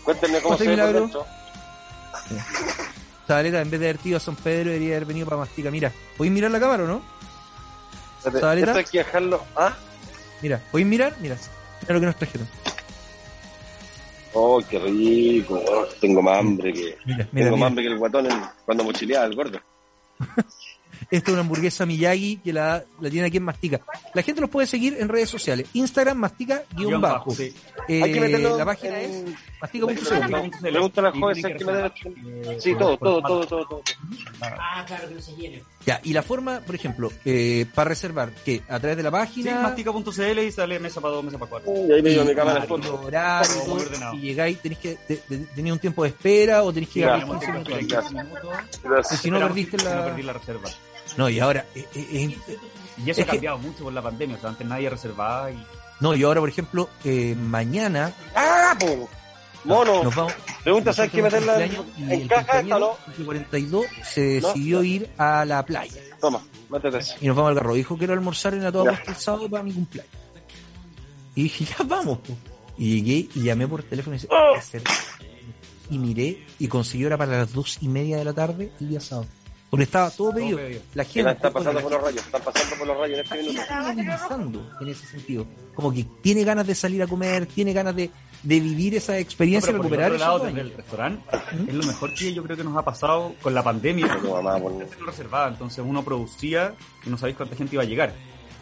[0.03, 0.99] Cuéntenme cómo ¿Cómo se ve por Milagro?
[1.01, 1.25] dentro.
[3.27, 5.69] Zabaleta, en vez de haber ido a San Pedro, debería haber venido para Mastica.
[5.71, 7.01] Mira, ¿podéis mirar la cámara o no?
[8.25, 9.43] Esto hay que dejarlo.
[9.55, 9.75] ¿Ah?
[10.41, 11.15] Mira, ¿podéis mirar?
[11.19, 11.35] Mira,
[11.81, 12.47] mira lo que nos trajeron.
[14.33, 15.61] Oh, qué rico.
[15.67, 16.97] Oh, tengo más hambre que.
[17.05, 17.57] Mira, mira, tengo mira.
[17.57, 19.59] más hambre que el guatón en- cuando mochileaba el gordo.
[21.11, 23.81] Esta es una hamburguesa Miyagi que la, la tiene aquí en Mastica.
[24.13, 25.67] La gente los puede seguir en redes sociales.
[25.73, 27.15] Instagram, mastica, guion Guión bajo.
[27.15, 27.53] bajo, sí.
[27.89, 30.15] Eh, Hay que meterlo la página en- es mastica.cl.
[31.05, 31.91] Al joven si hay que meter.
[32.61, 33.65] Sí, todo, todo, todo, todo.
[33.65, 33.81] todo.
[34.41, 35.63] Ah, claro, que no se llene.
[35.85, 39.13] Ya, y la forma, por ejemplo, eh, para reservar, que a través de la Sí,
[39.15, 41.73] página, mastica.cl y sale mesa para dos, mesa para cuatro.
[41.73, 43.01] Y ahí me dio y- mi cámara foto.
[43.01, 44.15] ordenado.
[44.15, 47.19] y llegáis, tenéis que te- te- tenéis un tiempo de espera o tenéis que llegar
[47.19, 48.11] Tenemos 15 que minutos esperar antes.
[48.11, 48.81] 15 minutos.
[48.83, 49.19] Gracias.
[49.21, 50.69] Si no perdiste no perdí la reserva.
[51.17, 52.07] No, y ahora, eh, eh,
[52.47, 52.57] eh,
[52.97, 54.35] Y eso Es ha que- cambiado mucho por la pandemia.
[54.37, 55.65] O sea, antes nadie reservaba y
[55.99, 59.07] no, y ahora, por ejemplo, eh, mañana ¡Ah, po!
[59.63, 60.03] Mono.
[60.03, 60.33] nos vamos.
[60.63, 61.65] Pregunta, ¿sabes que nosotros meterla
[61.97, 63.13] en, en el caja esta, cumpleaños, no?
[63.19, 64.47] el 42 se No.
[64.47, 67.15] decidió ir a la playa Toma, métete eso.
[67.21, 67.73] y nos vamos al carro.
[67.75, 70.13] Dijo quiero almorzar en la toda costa el sábado para mi cumpleaños.
[71.35, 72.17] Y dije, ya vamos.
[72.19, 72.33] po.
[72.77, 74.53] Y llegué y llamé por teléfono y dije, Oh.
[74.53, 74.81] "¿Qué hacer?".
[75.91, 78.99] y miré y consiguió hora para las dos y media de la tarde el día
[79.01, 79.27] sábado.
[79.71, 80.57] Porque estaba todo pedido.
[80.57, 80.81] pedido.
[80.93, 83.61] La gente están pasando por los rayos, están pasando por los rayos en este minuto.
[84.81, 85.47] en ese sentido.
[85.73, 88.09] Como que tiene ganas de salir a comer, tiene ganas de,
[88.43, 91.23] de vivir esa experiencia y Pero por el recuperar otro lado, desde el restaurante,
[91.69, 94.07] es lo mejor que yo creo que nos ha pasado con la pandemia.
[94.21, 97.87] No, mamá, por- no reservaba, entonces uno producía y no sabéis cuánta gente iba a
[97.87, 98.13] llegar.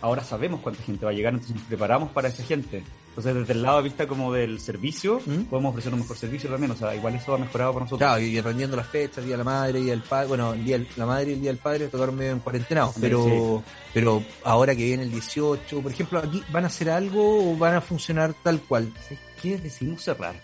[0.01, 2.83] Ahora sabemos cuánta gente va a llegar, entonces nos preparamos para esa gente.
[3.19, 5.43] Entonces, desde el lado de vista como del servicio, ¿Mm?
[5.49, 6.71] podemos ofrecer un mejor servicio también.
[6.71, 8.07] O sea, igual eso ha mejorado para nosotros.
[8.07, 10.77] Claro, y aprendiendo las fechas, Día de la Madre, Día del Padre, bueno, el día
[10.77, 13.61] de la Madre y el Día del Padre tocaron medio en cuarentenados, Sí, pero,
[13.93, 17.75] pero ahora que viene el 18, por ejemplo, aquí van a hacer algo o van
[17.75, 18.89] a funcionar tal cual.
[19.03, 19.57] ¿Sabes qué?
[19.57, 20.35] Decidimos cerrar.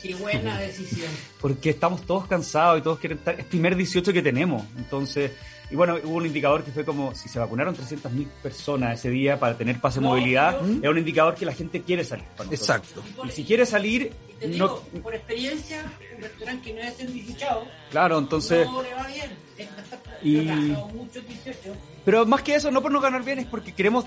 [0.00, 1.10] Qué buena decisión.
[1.42, 3.38] Porque estamos todos cansados y todos quieren estar.
[3.38, 4.62] Es primer 18 que tenemos.
[4.78, 5.32] Entonces,
[5.70, 9.38] y bueno, hubo un indicador que fue como si se vacunaron 300.000 personas ese día
[9.38, 12.26] para tener pase de movilidad, es un indicador que la gente quiere salir.
[12.50, 13.02] Exacto.
[13.24, 15.84] Y si quiere salir, Y te no, digo, por experiencia,
[16.16, 19.44] un restaurante que no es serviciado, claro, entonces no le va bien.
[19.56, 19.68] Es
[20.22, 20.74] Y...
[22.04, 24.04] Pero más que eso, no por no ganar bien, es porque queremos,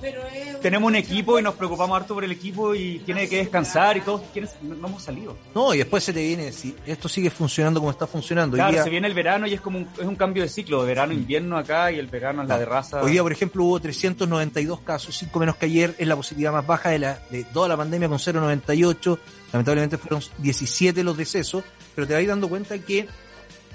[0.61, 4.01] tenemos un equipo y nos preocupamos harto por el equipo y tiene que descansar y
[4.01, 5.35] todos quieren- no, no hemos salido.
[5.55, 8.55] No, y después se te viene, si esto sigue funcionando como está funcionando.
[8.55, 10.81] Claro, día- se viene el verano y es como un, es un cambio de ciclo,
[10.81, 13.01] de verano invierno acá y el verano es la de raza.
[13.01, 16.67] Hoy día, por ejemplo, hubo 392 casos, 5 menos que ayer, es la positividad más
[16.67, 19.17] baja de, la, de toda la pandemia con 0,98.
[19.51, 21.63] Lamentablemente fueron 17 los decesos,
[21.95, 23.07] pero te vas dando cuenta que,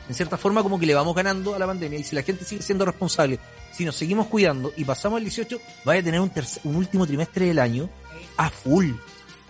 [0.09, 1.99] en cierta forma, como que le vamos ganando a la pandemia.
[1.99, 3.39] Y si la gente sigue siendo responsable,
[3.73, 7.07] si nos seguimos cuidando y pasamos el 18, vaya a tener un, tercer- un último
[7.07, 7.89] trimestre del año
[8.37, 8.91] a full.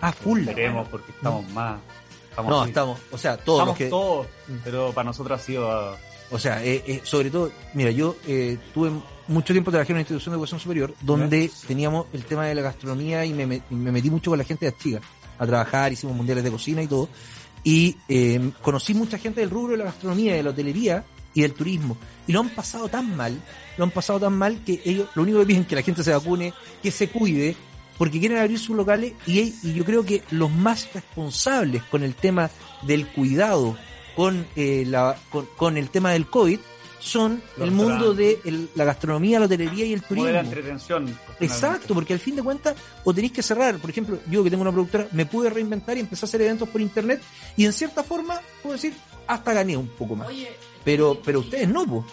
[0.01, 0.41] A full.
[0.41, 1.81] Esperemos porque estamos más.
[2.37, 2.71] no, así.
[2.71, 3.87] estamos, o sea, todos Estamos los que.
[3.91, 4.27] todos,
[4.65, 5.71] pero para nosotros ha sido.
[5.71, 5.97] ah,
[6.31, 8.91] O sea, eh, eh, sobre todo, mira, yo eh, tuve
[9.29, 12.63] mucho tiempo trabajé en una institución de educación superior donde teníamos el tema de la
[12.63, 15.01] gastronomía y me, me- me metí mucho con la gente de Astiga
[15.39, 17.09] a trabajar, hicimos mundiales de cocina y todo.
[17.65, 21.05] Y eh, conocí mucha gente del rubro de la gastronomía, de la hotelería
[21.35, 21.97] y del turismo.
[22.27, 23.41] Y lo han pasado tan mal,
[23.77, 26.05] lo han pasado tan mal que ellos lo único que piden es que la gente
[26.05, 26.53] se vacune,
[26.83, 27.57] que se cuide,
[27.99, 32.15] porque quieren abrir sus locales y, y yo creo que los más responsables con el
[32.15, 32.51] tema
[32.83, 33.77] del cuidado,
[34.17, 36.59] con, eh, la, con, con el tema del COVID,
[37.03, 40.29] son Los el mundo de el- la gastronomía, la hotelería y el de la turismo.
[40.39, 41.19] entretención.
[41.41, 43.79] Exacto, porque al fin de cuentas o tenéis que cerrar.
[43.79, 46.69] Por ejemplo, yo que tengo una productora, me pude reinventar y empecé a hacer eventos
[46.69, 47.21] por internet
[47.57, 48.95] y en cierta forma, puedo decir,
[49.27, 50.29] hasta gané un poco más.
[50.85, 52.05] Pero, pero ustedes no, pues.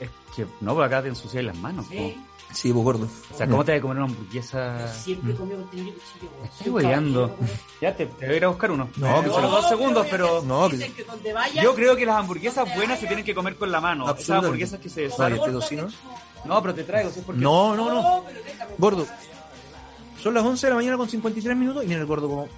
[0.00, 1.86] Es que no, por acá te ensucias las manos.
[1.86, 2.14] po.
[2.54, 3.08] Sí, pues gordo.
[3.32, 4.92] O sea, ¿cómo te vas a comer una hamburguesa?
[4.94, 6.32] Siempre comió con tenedor y cuchillo.
[6.32, 6.44] weón.
[6.52, 7.36] Estoy hueveando.
[7.80, 8.88] Ya te, te voy a ir a buscar uno.
[8.96, 10.42] No, Eh, que- solo dos segundos, pero.
[10.42, 13.34] No, que- Dicen que donde vaya, Yo creo que las hamburguesas buenas se tienen que
[13.34, 14.08] comer con la mano.
[14.14, 15.88] Esas hamburguesas que se tocino.
[16.44, 17.22] No, pero te traigo, ¿sí?
[17.24, 18.24] Porque No, no, no.
[18.78, 19.06] Gordo,
[20.22, 22.48] son las 11 de la mañana con 53 minutos y mira el gordo cómo,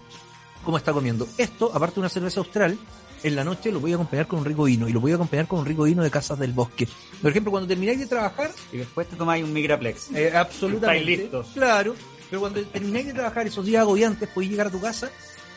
[0.65, 1.27] cómo está comiendo.
[1.39, 2.79] Esto, aparte de una cerveza austral,
[3.23, 5.15] en la noche lo voy a acompañar con un rico vino y lo voy a
[5.17, 6.89] acompañar con un rico vino de Casas del Bosque.
[7.21, 10.11] Por ejemplo, cuando termináis de trabajar, Y después te tomáis un Migraplex.
[10.15, 10.99] eh, absolutamente.
[11.13, 11.47] Estáis listos.
[11.55, 11.95] Claro,
[12.31, 15.11] pero cuando termináis de trabajar esos días agobiantes, podéis llegar a tu casa,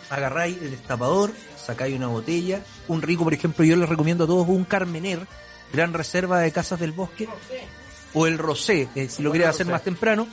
[0.09, 4.47] agarráis el destapador, sacáis una botella, un rico, por ejemplo, yo les recomiendo a todos
[4.47, 5.19] un Carmener,
[5.73, 7.27] gran reserva de Casas del Bosque,
[8.13, 10.27] o el Rosé, eh, si lo quieres hacer más temprano,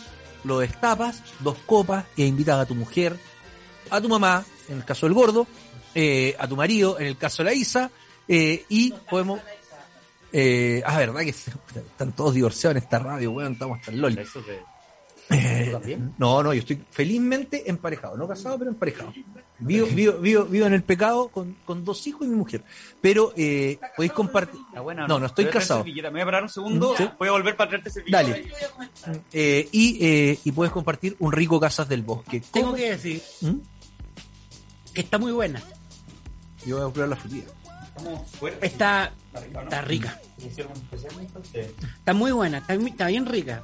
[0.44, 3.18] lo destapas, dos copas, e invitas a tu mujer,
[3.90, 5.46] a tu mamá, en el caso del gordo,
[5.96, 7.90] eh, a tu marido, en el caso de la Isa,
[8.28, 9.40] eh, y podemos...
[10.32, 14.00] Eh, ah, verdad que se- están todos divorciados en esta radio, weón, estamos hasta el
[14.00, 14.20] loli.
[14.20, 14.40] Eso
[15.30, 16.14] Eh, ¿Tú también?
[16.18, 19.12] no, no, yo estoy felizmente emparejado, no casado, pero emparejado.
[19.58, 22.62] Vivo, vivo, vivo, vivo en el pecado con, con dos hijos y mi mujer.
[23.00, 24.60] Pero eh, podéis compartir.
[24.82, 25.82] Buena, No, no estoy casado.
[25.84, 26.94] Me voy a parar un segundo.
[26.96, 27.08] Sí.
[27.18, 28.22] Voy a volver para traerte servilleta.
[28.22, 28.52] Dale.
[29.32, 32.42] Eh, y, eh, y puedes compartir un rico Casas del Bosque.
[32.52, 32.76] tengo ¿Cómo?
[32.76, 33.54] que decir ¿Mm?
[34.92, 35.60] que está muy buena.
[36.66, 37.44] Yo voy a probar la frutilla.
[37.96, 38.72] Estamos fuertes.
[38.72, 40.20] Está, está rica.
[40.42, 42.58] Está muy buena.
[42.58, 43.62] Está, está bien rica.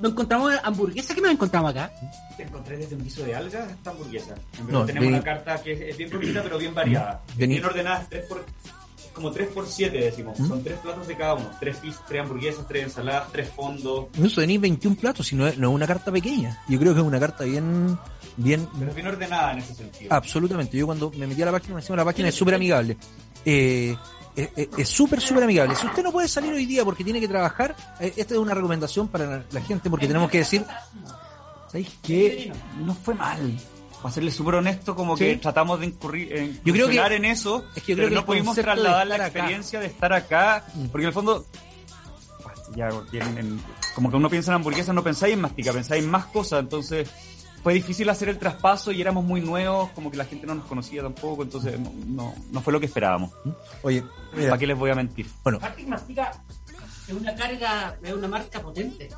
[0.00, 1.14] Nos encontramos hamburguesa.
[1.14, 1.92] ¿Qué nos encontramos acá?
[2.36, 4.34] Te encontré desde un guiso de algas esta hamburguesa.
[4.58, 7.22] En No, verdad tenemos una carta que es, bien bonita pero bien variada.
[7.36, 8.44] Bien ordenada, por,
[9.14, 10.38] como 3 por 7 decimos.
[10.38, 10.48] ¿Mm?
[10.48, 11.50] Son tres platos de cada uno.
[11.58, 14.06] Tres pis, tres hamburguesas, tres ensaladas, tres fondos.
[14.14, 16.62] Incluso tenéis 21 platos, y no es, no es una carta pequeña.
[16.68, 17.98] Yo creo que es una carta bien,
[18.36, 20.12] bien, Pero bien ordenada en ese sentido.
[20.12, 20.76] Absolutamente.
[20.76, 22.96] Yo cuando me metí a la página, me decía, la página es súper amigable.
[23.44, 23.96] Eh,
[24.36, 25.76] eh, eh, es súper, súper amigable.
[25.76, 28.54] Si usted no puede salir hoy día porque tiene que trabajar, eh, esta es una
[28.54, 30.64] recomendación para la, la gente porque tenemos que decir,
[31.68, 32.52] ¿sabéis qué?
[32.84, 33.56] no fue mal.
[34.04, 35.24] Para serle súper honesto, como Sí.
[35.24, 37.96] que tratamos de incurrir en, Yo creo que- incursionar en eso, es que yo creo
[37.96, 40.84] pero que no pudimos trasladar la acá- experiencia de estar acá, Mm.
[40.88, 41.46] porque en el fondo,
[42.76, 43.60] ya tienen- en-
[43.94, 47.08] como que uno piensa en hamburguesas, no pensáis en mastica, pensáis en más cosas, entonces
[47.62, 50.66] fue difícil hacer el traspaso y éramos muy nuevos, como que la gente no nos
[50.66, 53.30] conocía tampoco, entonces no, no, no fue lo que esperábamos.
[53.82, 55.26] Oye, mira, ¿Para qué les voy a mentir?
[55.42, 56.30] bueno, Arctic Mastica
[57.08, 59.08] es una carga, es una marca potente.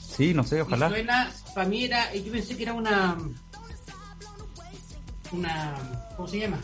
[0.00, 0.88] Sí, no sé, Y ojalá.
[0.88, 3.16] suena, para mí era, yo pensé que era una,
[5.32, 5.74] una,
[6.16, 6.58] ¿cómo se llama?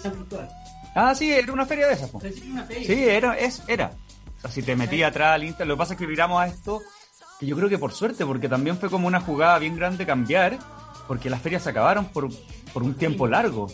[0.00, 0.48] San Cristóbal.
[0.94, 2.12] Ah, sí, era una feria de esas.
[2.12, 2.86] una feria.
[2.86, 3.92] Sí, era, es, era.
[4.38, 6.46] O sea, si te metí atrás al Insta, lo que pasa es que miramos a
[6.46, 6.82] esto,
[7.40, 10.58] que yo creo que por suerte, porque también fue como una jugada bien grande cambiar,
[11.08, 12.28] porque las ferias se acabaron por,
[12.72, 13.68] por un tiempo largo.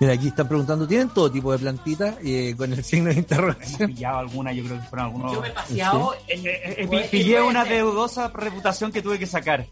[0.00, 3.22] mira, aquí están preguntando, ¿tienen todo tipo de plantitas eh, con el signo de Hemos
[3.24, 3.90] interrogación?
[3.92, 5.32] pillado alguna, yo creo que fueron algunos.
[5.32, 6.14] Yo me he paseado.
[6.28, 9.66] Eh, eh, eh, pillé una deudosa reputación que tuve que sacar.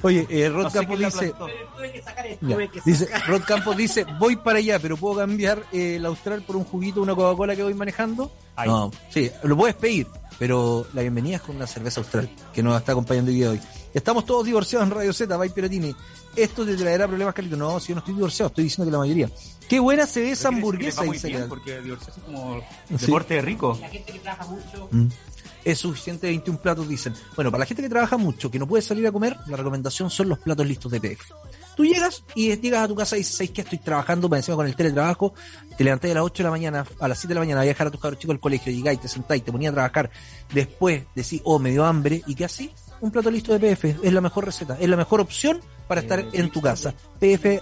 [0.00, 1.32] Oye, eh, Rod No Campos dice,
[2.40, 3.08] que que dice.
[3.26, 7.02] Rod Campos dice, voy para allá, pero puedo cambiar eh, el Austral por un juguito,
[7.02, 8.32] una Coca-Cola que voy manejando.
[8.56, 8.68] Ay.
[8.68, 10.06] No, sí, lo puedes pedir,
[10.38, 13.52] pero la bienvenida es con una cerveza Austral que nos está acompañando el día de
[13.52, 13.60] hoy.
[13.94, 15.94] Estamos todos divorciados en Radio Z, Vai Piratini.
[16.34, 17.56] Esto te traerá problemas, Carlito.
[17.58, 19.28] No, si yo no estoy divorciado, estoy diciendo que la mayoría.
[19.68, 21.48] Qué buena se ve esa hamburguesa, muy dice bien, Gal.
[21.48, 22.96] porque divorciarse es como Sí.
[23.06, 23.78] deporte rico.
[23.80, 24.88] La gente que trabaja mucho.
[24.90, 25.08] Mm.
[25.64, 27.14] Es suficiente 21 platos, dicen.
[27.36, 30.10] Bueno, para la gente que trabaja mucho, que no puede salir a comer, la recomendación
[30.10, 31.32] son los platos listos de PF.
[31.76, 33.62] Tú llegas y llegas a tu casa y dices, ¿sabes qué?
[33.62, 35.32] Estoy trabajando para encima con el teletrabajo,
[35.76, 37.64] te levantas a las 8 de la mañana, a las 7 de la mañana a
[37.64, 40.10] dejar a tus cabros chicos al colegio, llegáis, te sentáis, te ponías a trabajar,
[40.52, 42.70] después decís, oh, me dio hambre, ¿y qué así?
[43.00, 46.24] Un plato listo de PF, es la mejor receta, es la mejor opción para estar
[46.32, 46.94] en tu casa.
[47.18, 47.60] PF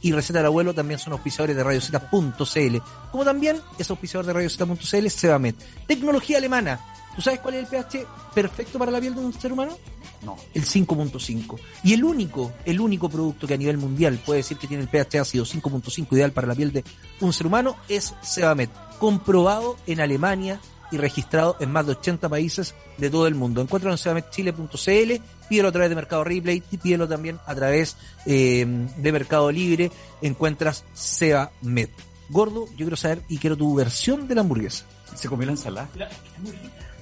[0.00, 2.76] y Receta del Abuelo también son auspiciadores de radiocita.cl,
[3.10, 5.54] como también es auspiciador de radiocita.cl Sebamed.
[5.86, 6.80] Tecnología alemana.
[7.14, 9.76] ¿Tú sabes cuál es el pH perfecto para la piel de un ser humano?
[10.24, 10.36] No.
[10.54, 11.58] El 5.5.
[11.84, 14.88] Y el único, el único producto que a nivel mundial puede decir que tiene el
[14.88, 16.84] pH ácido 5.5 ideal para la piel de
[17.20, 20.60] un ser humano es Sebamed, comprobado en Alemania
[20.92, 23.62] y registrado en más de 80 países de todo el mundo.
[23.62, 27.96] Encuéntralo en sebamedchile.cl, pídelo a través de Mercado Replay y pídelo también a través
[28.26, 28.64] eh,
[28.96, 29.90] de Mercado Libre.
[30.20, 31.88] Encuentras Sebamed.
[32.28, 34.84] Gordo, yo quiero saber y quiero tu versión de la hamburguesa.
[35.14, 35.88] Se comió la ensalada.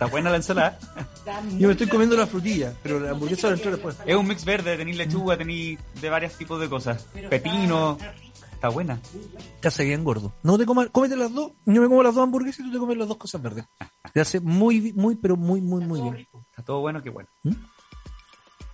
[0.01, 0.79] Está buena la ensalada.
[1.59, 3.99] Yo me estoy comiendo la frutilla, pero la hamburguesa la entró después.
[4.07, 7.03] Es un mix verde, tenéis lechuga, tenéis de varios tipos de cosas.
[7.29, 7.99] Pepino.
[8.51, 8.99] Está buena.
[9.61, 10.33] Te hace bien gordo.
[10.43, 12.79] No te comas, cómete las dos, yo me como las dos hamburguesas y tú te
[12.79, 13.67] comes las dos cosas verdes.
[14.15, 16.27] Te hace muy, muy, pero muy, muy, muy bien.
[16.49, 17.29] Está todo bueno, qué bueno.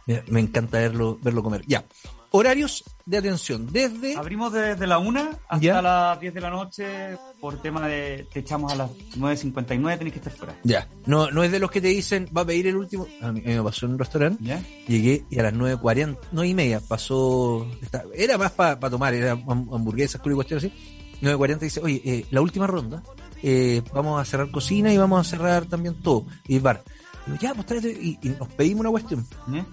[0.06, 1.64] Mira, me encanta verlo, verlo comer.
[1.66, 1.84] Ya.
[2.30, 3.66] Horarios de atención.
[3.72, 4.16] Desde.
[4.16, 5.80] Abrimos desde la 1 hasta Ya.
[5.80, 10.18] las 10 de la noche por tema de te echamos a las 9.59, tenéis que
[10.18, 10.54] estar fuera.
[10.64, 10.88] Ya.
[11.06, 13.06] No, no es de los que te dicen, va a pedir el último.
[13.22, 14.42] A mí, me pasó en un restaurante.
[14.44, 14.62] ¿Ya?
[14.88, 17.66] Llegué y a las 9.40, 9 y media, pasó.
[18.14, 20.74] era más para tomar, era ham- hamburguesas, culo y cuestiones así.
[21.22, 23.02] 9.40 dice, oye, eh, la última ronda,
[23.42, 26.26] eh, vamos a cerrar cocina y vamos a cerrar también todo.
[26.46, 26.82] Y bar.
[27.26, 27.90] Y ya, pues tráete.
[27.92, 29.26] Y, y nos pedimos una cuestión.
[29.48, 29.64] ¿Ya?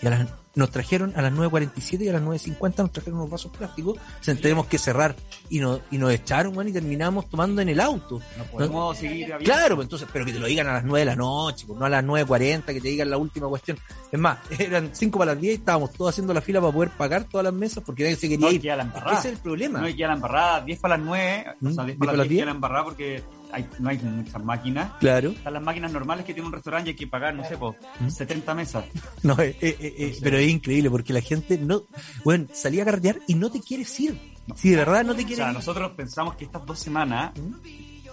[0.00, 3.30] Y a las- nos trajeron a las 9.47 y a las 9.50 nos trajeron unos
[3.30, 3.96] vasos plásticos.
[4.20, 5.16] Se tenemos que cerrar.
[5.48, 8.20] Y nos, y nos echaron, man, y terminamos tomando en el auto.
[8.36, 9.32] No podemos seguir.
[9.44, 11.78] Claro, pues entonces, pero que te lo digan a las 9 de la noche, pues
[11.78, 13.78] no a las 9.40, que te digan la última cuestión.
[14.10, 16.90] Es más, eran 5 para las 10 y estábamos todos haciendo la fila para poder
[16.90, 18.60] pagar todas las mesas porque nadie se quería No, ir.
[18.60, 19.18] queda la Es que embarrada.
[19.18, 19.80] ese es el problema.
[19.80, 21.74] No, y queda la embarrada, 10 para las 9, o ¿Mm?
[21.74, 23.22] sea, 10 ¿10 para las 10 queda la embarrada porque
[23.52, 24.92] hay, no hay muchas máquinas.
[25.00, 25.30] Claro.
[25.30, 27.76] Están las máquinas normales que tiene un restaurante y hay que pagar, no sé, po,
[28.00, 28.08] ¿Mm?
[28.08, 28.84] 70 mesas.
[29.22, 31.82] No, eh, eh, eh, eh, pero es increíble porque la gente no,
[32.24, 34.18] bueno, salía a carretear y no te quieres ir.
[34.56, 35.54] Si de verdad no te O quieres sea, ir.
[35.54, 37.32] nosotros pensamos que estas dos semanas,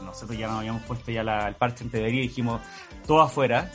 [0.06, 2.62] nosotros ya nos habíamos puesto ya la- el parche en teoría y dijimos,
[3.08, 3.72] todo afuera,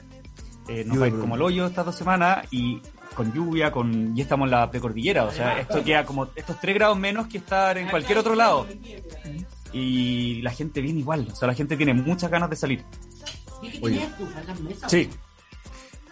[0.68, 2.80] eh, nos va a ir creo como el hoyo estas dos semanas y
[3.14, 6.74] con lluvia, con y estamos en la precordillera, o sea, esto queda como estos 3
[6.74, 8.66] grados menos que estar en cualquier otro lado.
[9.74, 12.84] Y la gente viene igual, o sea, la gente tiene muchas ganas de salir.
[13.82, 14.08] Oye.
[14.46, 14.90] las mesas?
[14.90, 15.10] Sí.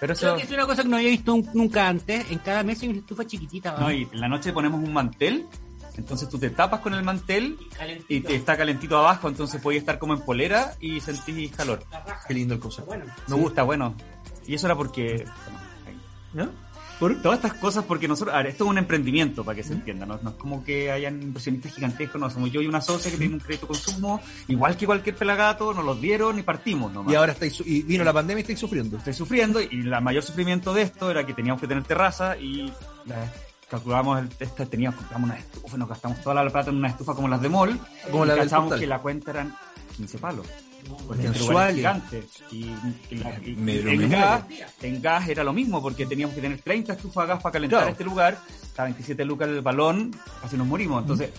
[0.00, 0.36] Pero Creo eso...
[0.36, 2.28] que es una cosa que no había visto un- nunca antes.
[2.32, 3.76] En cada mesa hay una estufa chiquitita.
[3.78, 5.46] No, y en la noche ponemos un mantel,
[5.96, 7.56] entonces tú te tapas con el mantel
[8.08, 11.84] y te está calentito abajo, entonces podías estar como en polera y sentís calor.
[12.26, 12.86] Qué lindo el concepto.
[12.88, 13.94] Bueno, Me gusta, bueno.
[14.44, 15.24] Y eso era porque...
[16.32, 16.50] ¿No?
[17.22, 18.34] Todas estas cosas porque nosotros...
[18.34, 20.18] A ver, esto es un emprendimiento, para que se entienda, ¿no?
[20.22, 22.30] No es como que hayan inversionistas gigantescos, no.
[22.30, 25.84] Somos yo y una socia que tiene un crédito consumo, igual que cualquier pelagato, nos
[25.84, 27.12] los dieron y partimos nomás.
[27.12, 28.96] Y ahora estáis, y vino la pandemia y estáis sufriendo.
[28.98, 32.72] Estoy sufriendo y el mayor sufrimiento de esto era que teníamos que tener terraza y
[33.06, 33.32] la-
[33.68, 37.14] calculamos el, esta, teníamos, compramos una estufa, nos gastamos toda la plata en una estufa
[37.14, 37.80] como las de mall,
[38.10, 39.56] Como y la cachamos que la cuenta eran
[39.96, 40.46] 15 palos.
[41.06, 41.46] Porque el Mensuales.
[41.48, 42.24] lugar es gigante.
[42.50, 42.70] Y,
[43.10, 44.44] y la- y- Me- en, gas,
[44.82, 47.78] en gas era lo mismo, porque teníamos que tener 30 estufas de gas para calentar
[47.80, 47.92] Claro.
[47.92, 51.02] este lugar, está 27 lucas el balón, casi nos morimos.
[51.02, 51.30] Entonces,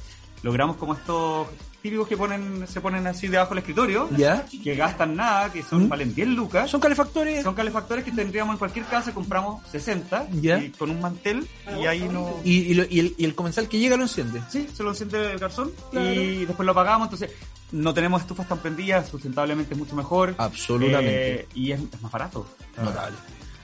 [0.41, 1.47] logramos como estos
[1.83, 4.45] típicos que ponen se ponen así debajo del escritorio, ¿Ya?
[4.63, 6.71] que gastan nada, que son valen 10 lucas.
[6.71, 7.43] Son calefactores.
[7.43, 10.57] Son calefactores que tendríamos en cualquier casa, compramos 60 Ya.
[10.59, 11.45] y con un mantel
[11.79, 12.39] y ahí no...
[12.43, 14.41] Y, y, lo- y el, y el comensal que llega lo enciende.
[14.49, 16.11] Sí, se lo enciende el garzón Claro.
[16.13, 17.29] y después lo apagamos, entonces
[17.73, 20.33] no tenemos estufas tan prendidas, sustentablemente es mucho mejor.
[20.37, 21.41] Absolutamente.
[21.41, 22.47] Eh, y es, es más barato.
[22.77, 23.17] Notable.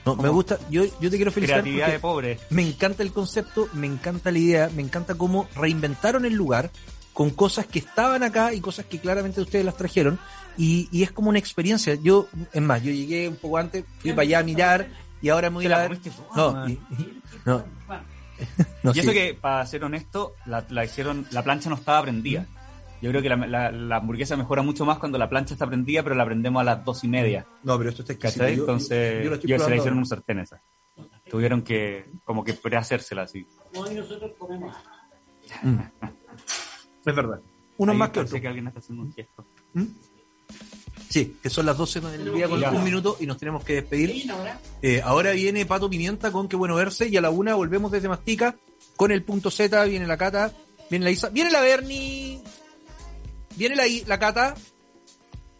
[0.04, 2.38] No, me gusta, yo, yo te quiero felicitar Creatividad de pobre.
[2.50, 6.70] me encanta el concepto, me encanta la idea, me encanta cómo reinventaron el lugar
[7.12, 10.18] con cosas que estaban acá y cosas que claramente ustedes las trajeron
[10.56, 11.94] y, y es como una experiencia.
[11.94, 14.88] Yo, es más, yo llegué un poco antes, fui para allá a mirar
[15.22, 15.98] y ahora me voy a la ver.
[15.98, 16.70] toda, No, man.
[16.70, 17.64] y- y- no,
[18.82, 19.14] no, y eso sí.
[19.16, 22.46] que, para ser honesto, la, la hicieron, la plancha no estaba prendida.
[23.02, 26.02] Yo creo que la, la- la hamburguesa mejora mucho más cuando la plancha está prendida,
[26.02, 27.46] pero la prendemos a las dos y media.
[27.62, 28.44] No, pero esto está exquisito.
[28.48, 30.60] Yo- Entonces, yo yo, estoy se la hicieron en un sartén esa.
[31.30, 33.46] Tuvieron que, como que prehacérsela así.
[33.74, 34.74] Hoy nosotros comemos.
[37.04, 37.40] Es verdad.
[37.78, 38.42] Uno Ahí más que parece otro.
[38.42, 39.44] que alguien está haciendo un gesto.
[39.74, 39.84] ¿Mm?
[41.08, 44.30] Sí, que son las 12 del día con un minuto y nos tenemos que despedir.
[44.82, 48.08] Eh, ahora viene Pato Pimienta con Qué bueno verse y a la una volvemos desde
[48.08, 48.56] Mastica
[48.96, 50.52] con el punto Z, viene la Cata,
[50.88, 52.40] viene la Isa, viene la Bernie,
[53.56, 54.54] viene la, I- la Cata,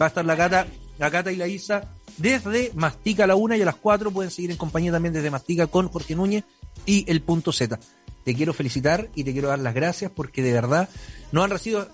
[0.00, 0.66] va a estar la Cata,
[0.98, 4.30] la Cata y la Isa desde Mastica a la una y a las 4 pueden
[4.30, 6.44] seguir en compañía también desde Mastica con Jorge Núñez
[6.86, 7.78] y el punto Z.
[8.30, 10.88] Te quiero felicitar y te quiero dar las gracias porque de verdad
[11.32, 11.88] nos han recibido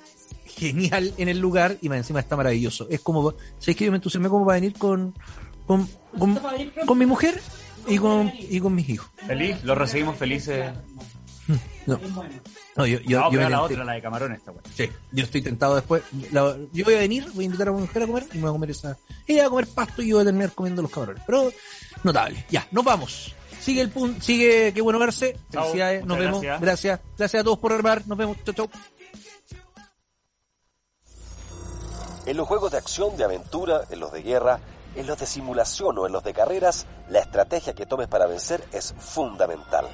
[0.44, 2.86] genial en el lugar y más encima está maravilloso.
[2.90, 5.14] Es como, ¿sabes que yo me entusiasmé como para venir con,
[5.66, 6.38] con, con,
[6.84, 7.40] con mi mujer
[7.88, 9.08] y con, y con mis hijos?
[9.26, 10.74] Feliz, lo recibimos felices.
[11.86, 11.98] No,
[12.76, 14.60] no yo, yo, Vamos yo a me la tenté- otra, la de camarones, esta weá.
[14.76, 16.02] Sí, yo estoy tentado después.
[16.32, 18.42] La- yo voy a venir, voy a invitar a mi mujer a comer y me
[18.42, 18.98] voy a comer esa.
[19.26, 21.22] Ella va a comer pasto y yo voy a terminar comiendo los camarones.
[21.26, 21.50] Pero
[22.02, 22.44] notable.
[22.50, 23.34] Ya, nos vamos.
[23.66, 25.36] Sigue el punto, sigue, qué bueno verse.
[25.50, 26.40] Chao, Felicidades, nos vemos.
[26.40, 26.60] gracias.
[26.60, 27.00] Gracias.
[27.18, 27.40] gracias.
[27.40, 28.06] a todos por armar.
[28.06, 28.36] Nos vemos.
[28.44, 28.70] Chau, chau.
[32.26, 34.60] En los juegos de acción, de aventura, en los de guerra,
[34.94, 38.62] en los de simulación o en los de carreras, la estrategia que tomes para vencer
[38.70, 39.88] es fundamental.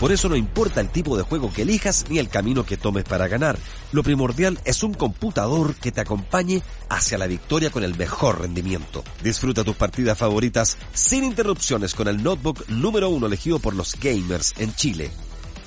[0.00, 3.04] Por eso no importa el tipo de juego que elijas ni el camino que tomes
[3.04, 3.58] para ganar.
[3.90, 9.02] Lo primordial es un computador que te acompañe hacia la victoria con el mejor rendimiento.
[9.22, 14.54] Disfruta tus partidas favoritas sin interrupciones con el notebook número uno elegido por los gamers
[14.58, 15.10] en Chile.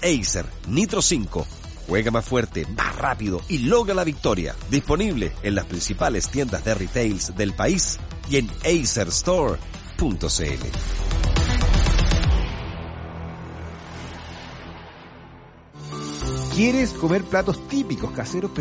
[0.01, 1.45] Acer Nitro 5.
[1.87, 4.55] Juega más fuerte, más rápido y logra la victoria.
[4.69, 9.57] Disponible en las principales tiendas de retails del país y en acerstore.cl.
[16.53, 18.51] ¿Quieres comer platos típicos caseros